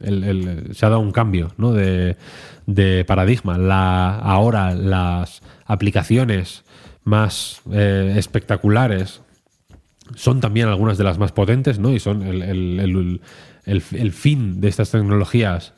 se 0.00 0.86
ha 0.86 0.88
dado 0.88 1.00
un 1.00 1.12
cambio 1.12 1.52
¿no? 1.56 1.72
de, 1.72 3.04
paradigma. 3.06 3.58
La, 3.58 4.16
ahora 4.16 4.74
las 4.74 5.42
aplicaciones 5.66 6.64
más 7.04 7.62
eh, 7.72 8.14
espectaculares 8.16 9.22
son 10.14 10.40
también 10.40 10.68
algunas 10.68 10.98
de 10.98 11.04
las 11.04 11.18
más 11.18 11.32
potentes, 11.32 11.78
¿no? 11.78 11.92
Y 11.92 11.98
son 11.98 12.22
el, 12.22 13.20
fin 14.12 14.60
de 14.60 14.68
estas 14.68 14.90
tecnologías, 14.90 15.74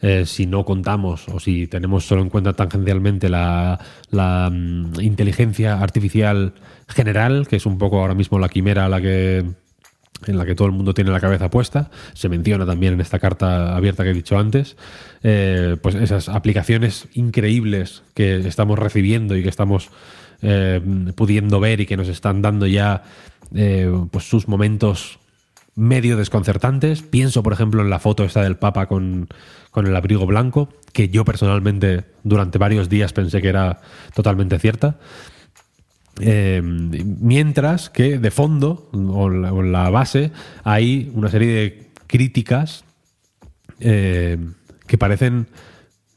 eh, 0.00 0.26
si 0.26 0.46
no 0.46 0.64
contamos 0.64 1.28
o 1.28 1.40
si 1.40 1.66
tenemos 1.66 2.06
solo 2.06 2.22
en 2.22 2.30
cuenta 2.30 2.52
tangencialmente 2.52 3.28
la, 3.28 3.80
mm, 4.12 5.00
inteligencia 5.00 5.80
artificial 5.80 6.54
general, 6.86 7.48
que 7.48 7.56
es 7.56 7.66
un 7.66 7.78
poco 7.78 8.00
ahora 8.00 8.14
mismo 8.14 8.38
la 8.38 8.48
quimera 8.48 8.86
a 8.86 8.88
la 8.88 9.00
que 9.00 9.44
en 10.26 10.36
la 10.36 10.44
que 10.44 10.56
todo 10.56 10.66
el 10.66 10.74
mundo 10.74 10.94
tiene 10.94 11.12
la 11.12 11.20
cabeza 11.20 11.48
puesta, 11.48 11.90
se 12.12 12.28
menciona 12.28 12.66
también 12.66 12.94
en 12.94 13.00
esta 13.00 13.20
carta 13.20 13.76
abierta 13.76 14.02
que 14.02 14.10
he 14.10 14.14
dicho 14.14 14.36
antes, 14.36 14.76
eh, 15.22 15.76
pues 15.80 15.94
esas 15.94 16.28
aplicaciones 16.28 17.06
increíbles 17.14 18.02
que 18.14 18.38
estamos 18.38 18.80
recibiendo 18.80 19.36
y 19.36 19.44
que 19.44 19.48
estamos 19.48 19.90
eh, 20.42 20.80
pudiendo 21.14 21.60
ver 21.60 21.80
y 21.80 21.86
que 21.86 21.96
nos 21.96 22.08
están 22.08 22.42
dando 22.42 22.66
ya 22.66 23.04
pues 24.10 24.28
sus 24.28 24.48
momentos 24.48 25.20
medio 25.78 26.16
desconcertantes. 26.16 27.02
Pienso, 27.02 27.42
por 27.42 27.52
ejemplo, 27.52 27.82
en 27.82 27.90
la 27.90 27.98
foto 27.98 28.24
esta 28.24 28.42
del 28.42 28.56
Papa 28.56 28.86
con, 28.86 29.28
el 29.76 29.96
abrigo 29.96 30.26
blanco, 30.26 30.68
que 30.92 31.08
yo 31.08 31.24
personalmente 31.24 32.04
durante 32.24 32.58
varios 32.58 32.88
días 32.88 33.12
pensé 33.12 33.40
que 33.40 33.48
era 33.48 33.80
totalmente 34.12 34.58
cierta. 34.58 34.98
Eh, 36.20 36.60
mientras 36.62 37.90
que 37.90 38.18
de 38.18 38.30
fondo, 38.32 38.90
o 38.92 39.28
en 39.28 39.72
la, 39.72 39.88
base, 39.90 40.32
hay 40.64 41.12
una 41.14 41.28
serie 41.28 41.52
de 41.52 41.90
críticas 42.08 42.84
que 43.78 44.98
parecen 44.98 45.46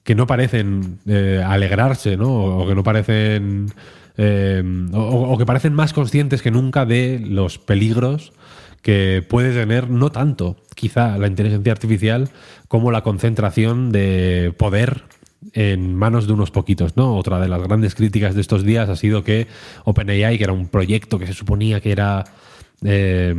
que 0.04 0.16
no 0.16 0.26
parecen 0.26 0.98
alegrarse, 1.46 2.18
¿no? 2.18 2.34
O 2.34 2.68
que 2.68 2.74
no 2.74 2.84
parecen 2.84 3.72
eh, 4.18 4.64
o, 4.94 5.38
que 5.38 5.46
parecen 5.46 5.74
más 5.74 5.94
conscientes 5.94 6.42
que 6.42 6.52
nunca 6.52 6.86
de 6.86 7.20
los 7.24 7.58
peligros 7.60 8.34
que 8.82 9.26
puede 9.28 9.54
tener 9.54 9.90
no 9.90 10.12
tanto 10.12 10.58
quizá 10.76 11.18
la 11.18 11.28
inteligencia 11.28 11.72
artificial 11.72 12.30
como 12.68 12.92
la 12.92 13.02
concentración 13.02 13.92
de 13.92 14.54
poder 14.58 15.04
en 15.54 15.96
manos 15.96 16.28
de 16.28 16.34
unos 16.34 16.52
poquitos, 16.52 16.96
¿no? 16.98 17.16
Otra 17.18 17.40
de 17.40 17.48
las 17.48 17.62
grandes 17.62 17.96
críticas 17.96 18.36
de 18.36 18.42
estos 18.42 18.64
días 18.64 18.90
ha 18.90 18.96
sido 18.96 19.24
que 19.24 19.48
OpenAI, 19.86 20.38
que 20.38 20.44
era 20.44 20.54
un 20.54 20.68
proyecto 20.68 21.20
que 21.20 21.28
se 21.28 21.34
suponía 21.34 21.82
que 21.82 21.92
era 21.92 22.26
eh, 22.84 23.36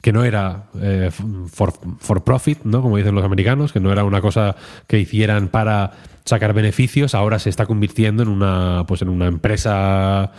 que 0.00 0.12
no 0.12 0.24
era 0.24 0.64
eh, 0.80 1.10
for, 1.10 1.74
for, 1.98 2.24
profit, 2.24 2.64
¿no? 2.64 2.82
Como 2.82 2.96
dicen 2.96 3.14
los 3.14 3.24
americanos, 3.24 3.72
que 3.72 3.80
no 3.80 3.92
era 3.92 4.04
una 4.04 4.20
cosa 4.20 4.56
que 4.86 4.98
hicieran 4.98 5.48
para 5.48 5.92
sacar 6.24 6.54
beneficios, 6.54 7.14
ahora 7.14 7.38
se 7.38 7.50
está 7.50 7.66
convirtiendo 7.66 8.22
en 8.22 8.28
una, 8.28 8.84
pues 8.86 9.02
en 9.02 9.08
una 9.08 9.26
empresa, 9.26 10.32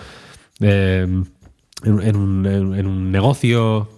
eh, 0.60 1.08
en, 1.84 2.16
un, 2.16 3.12
negocio 3.12 3.89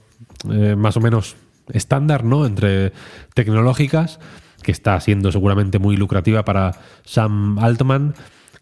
eh, 0.52 0.76
más 0.76 0.98
o 0.98 1.02
menos 1.02 1.36
estándar, 1.72 2.24
¿no? 2.24 2.46
Entre 2.46 2.92
tecnológicas, 3.34 4.20
que 4.62 4.72
está 4.72 5.00
siendo 5.00 5.32
seguramente 5.32 5.80
muy 5.80 5.98
lucrativa 5.98 6.46
para 6.46 6.80
Sam 7.06 7.60
Altman, 7.60 8.16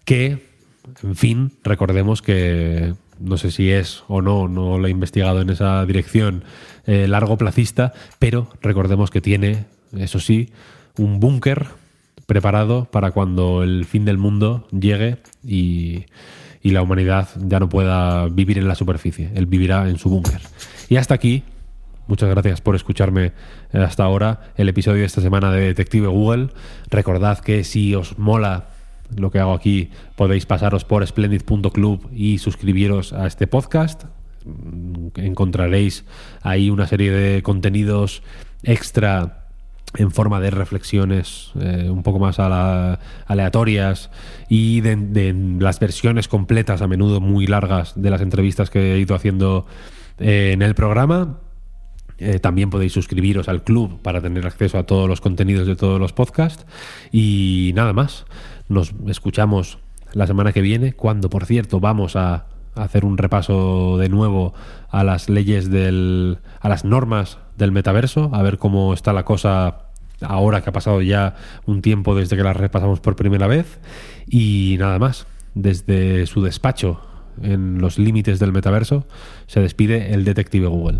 que, 0.05 0.47
en 1.03 1.15
fin, 1.15 1.51
recordemos 1.63 2.21
que 2.21 2.93
no 3.19 3.37
sé 3.37 3.51
si 3.51 3.71
es 3.71 4.03
o 4.07 4.21
no, 4.21 4.47
no 4.47 4.77
lo 4.77 4.87
he 4.87 4.91
investigado 4.91 5.41
en 5.41 5.49
esa 5.49 5.85
dirección, 5.85 6.43
eh, 6.85 7.07
largo 7.07 7.37
placista, 7.37 7.93
pero 8.19 8.49
recordemos 8.61 9.11
que 9.11 9.21
tiene, 9.21 9.65
eso 9.95 10.19
sí, 10.19 10.49
un 10.97 11.19
búnker 11.19 11.67
preparado 12.25 12.85
para 12.85 13.11
cuando 13.11 13.63
el 13.63 13.85
fin 13.85 14.05
del 14.05 14.17
mundo 14.17 14.67
llegue 14.71 15.17
y, 15.45 16.05
la 16.63 16.81
humanidad 16.81 17.27
ya 17.47 17.59
no 17.59 17.69
pueda 17.69 18.27
vivir 18.27 18.57
en 18.59 18.67
la 18.67 18.75
superficie. 18.75 19.31
Él 19.33 19.47
vivirá 19.47 19.89
en 19.89 19.97
su 19.97 20.09
búnker. 20.09 20.39
Y 20.89 20.97
hasta 20.97 21.15
aquí, 21.15 21.43
muchas 22.07 22.29
gracias 22.29 22.61
por 22.61 22.75
escucharme 22.75 23.33
hasta 23.73 24.03
ahora, 24.03 24.51
el 24.55 24.69
episodio 24.69 24.99
de 24.99 25.05
esta 25.05 25.21
semana 25.21 25.51
de 25.51 25.61
Detective 25.61 26.07
Google. 26.07 26.49
Recordad 26.89 27.39
que 27.39 27.63
si 27.63 27.95
os 27.95 28.17
mola 28.17 28.69
lo 29.15 29.31
que 29.31 29.39
hago 29.39 29.53
aquí, 29.53 29.89
podéis 30.15 30.45
pasaros 30.45 30.85
por 30.85 31.05
splendid.club 31.05 32.09
y 32.13 32.37
suscribiros 32.37 33.13
a 33.13 33.27
este 33.27 33.47
podcast. 33.47 34.05
Encontraréis 35.15 36.05
ahí 36.41 36.69
una 36.69 36.87
serie 36.87 37.11
de 37.11 37.43
contenidos 37.43 38.23
extra 38.63 39.41
en 39.97 40.11
forma 40.11 40.39
de 40.39 40.51
reflexiones 40.51 41.51
eh, 41.59 41.89
un 41.89 42.03
poco 42.03 42.19
más 42.19 42.37
aleatorias 42.39 44.09
y 44.47 44.81
de, 44.81 45.35
las 45.59 45.79
versiones 45.79 46.27
completas, 46.27 46.81
a 46.81 46.87
menudo 46.87 47.19
muy 47.19 47.45
largas, 47.45 47.93
de 48.01 48.09
las 48.09 48.21
entrevistas 48.21 48.69
que 48.69 48.93
he 48.93 48.99
ido 48.99 49.15
haciendo 49.15 49.65
eh, 50.17 50.51
en 50.53 50.61
el 50.61 50.75
programa. 50.75 51.39
Eh, 52.17 52.39
también 52.39 52.69
podéis 52.69 52.93
suscribiros 52.93 53.49
al 53.49 53.63
club 53.63 54.01
para 54.01 54.21
tener 54.21 54.45
acceso 54.45 54.77
a 54.77 54.83
todos 54.83 55.09
los 55.09 55.21
contenidos 55.21 55.67
de 55.67 55.75
todos 55.75 55.99
los 55.99 56.13
podcasts. 56.13 56.65
Y 57.11 57.71
nada 57.75 57.93
más, 57.93 58.25
nos 58.69 58.93
escuchamos 59.07 59.79
la 60.13 60.27
semana 60.27 60.51
que 60.51 60.61
viene, 60.61 60.93
cuando 60.93 61.29
por 61.29 61.45
cierto 61.45 61.79
vamos 61.79 62.15
a 62.15 62.45
hacer 62.75 63.05
un 63.05 63.17
repaso 63.17 63.97
de 63.97 64.09
nuevo 64.09 64.53
a 64.89 65.03
las 65.03 65.29
leyes 65.29 65.69
del. 65.69 66.39
a 66.59 66.69
las 66.69 66.85
normas 66.85 67.37
del 67.57 67.71
metaverso, 67.71 68.29
a 68.33 68.41
ver 68.41 68.57
cómo 68.57 68.93
está 68.93 69.13
la 69.13 69.25
cosa 69.25 69.91
ahora 70.21 70.61
que 70.61 70.69
ha 70.69 70.73
pasado 70.73 71.01
ya 71.01 71.35
un 71.65 71.81
tiempo 71.81 72.15
desde 72.15 72.37
que 72.37 72.43
las 72.43 72.55
repasamos 72.55 72.99
por 72.99 73.15
primera 73.15 73.47
vez. 73.47 73.79
Y 74.27 74.77
nada 74.79 74.99
más, 74.99 75.27
desde 75.55 76.25
su 76.27 76.41
despacho 76.41 77.01
en 77.41 77.79
los 77.79 77.97
límites 77.97 78.39
del 78.39 78.51
metaverso, 78.51 79.05
se 79.47 79.61
despide 79.61 80.13
el 80.13 80.23
detective 80.23 80.67
Google. 80.67 80.99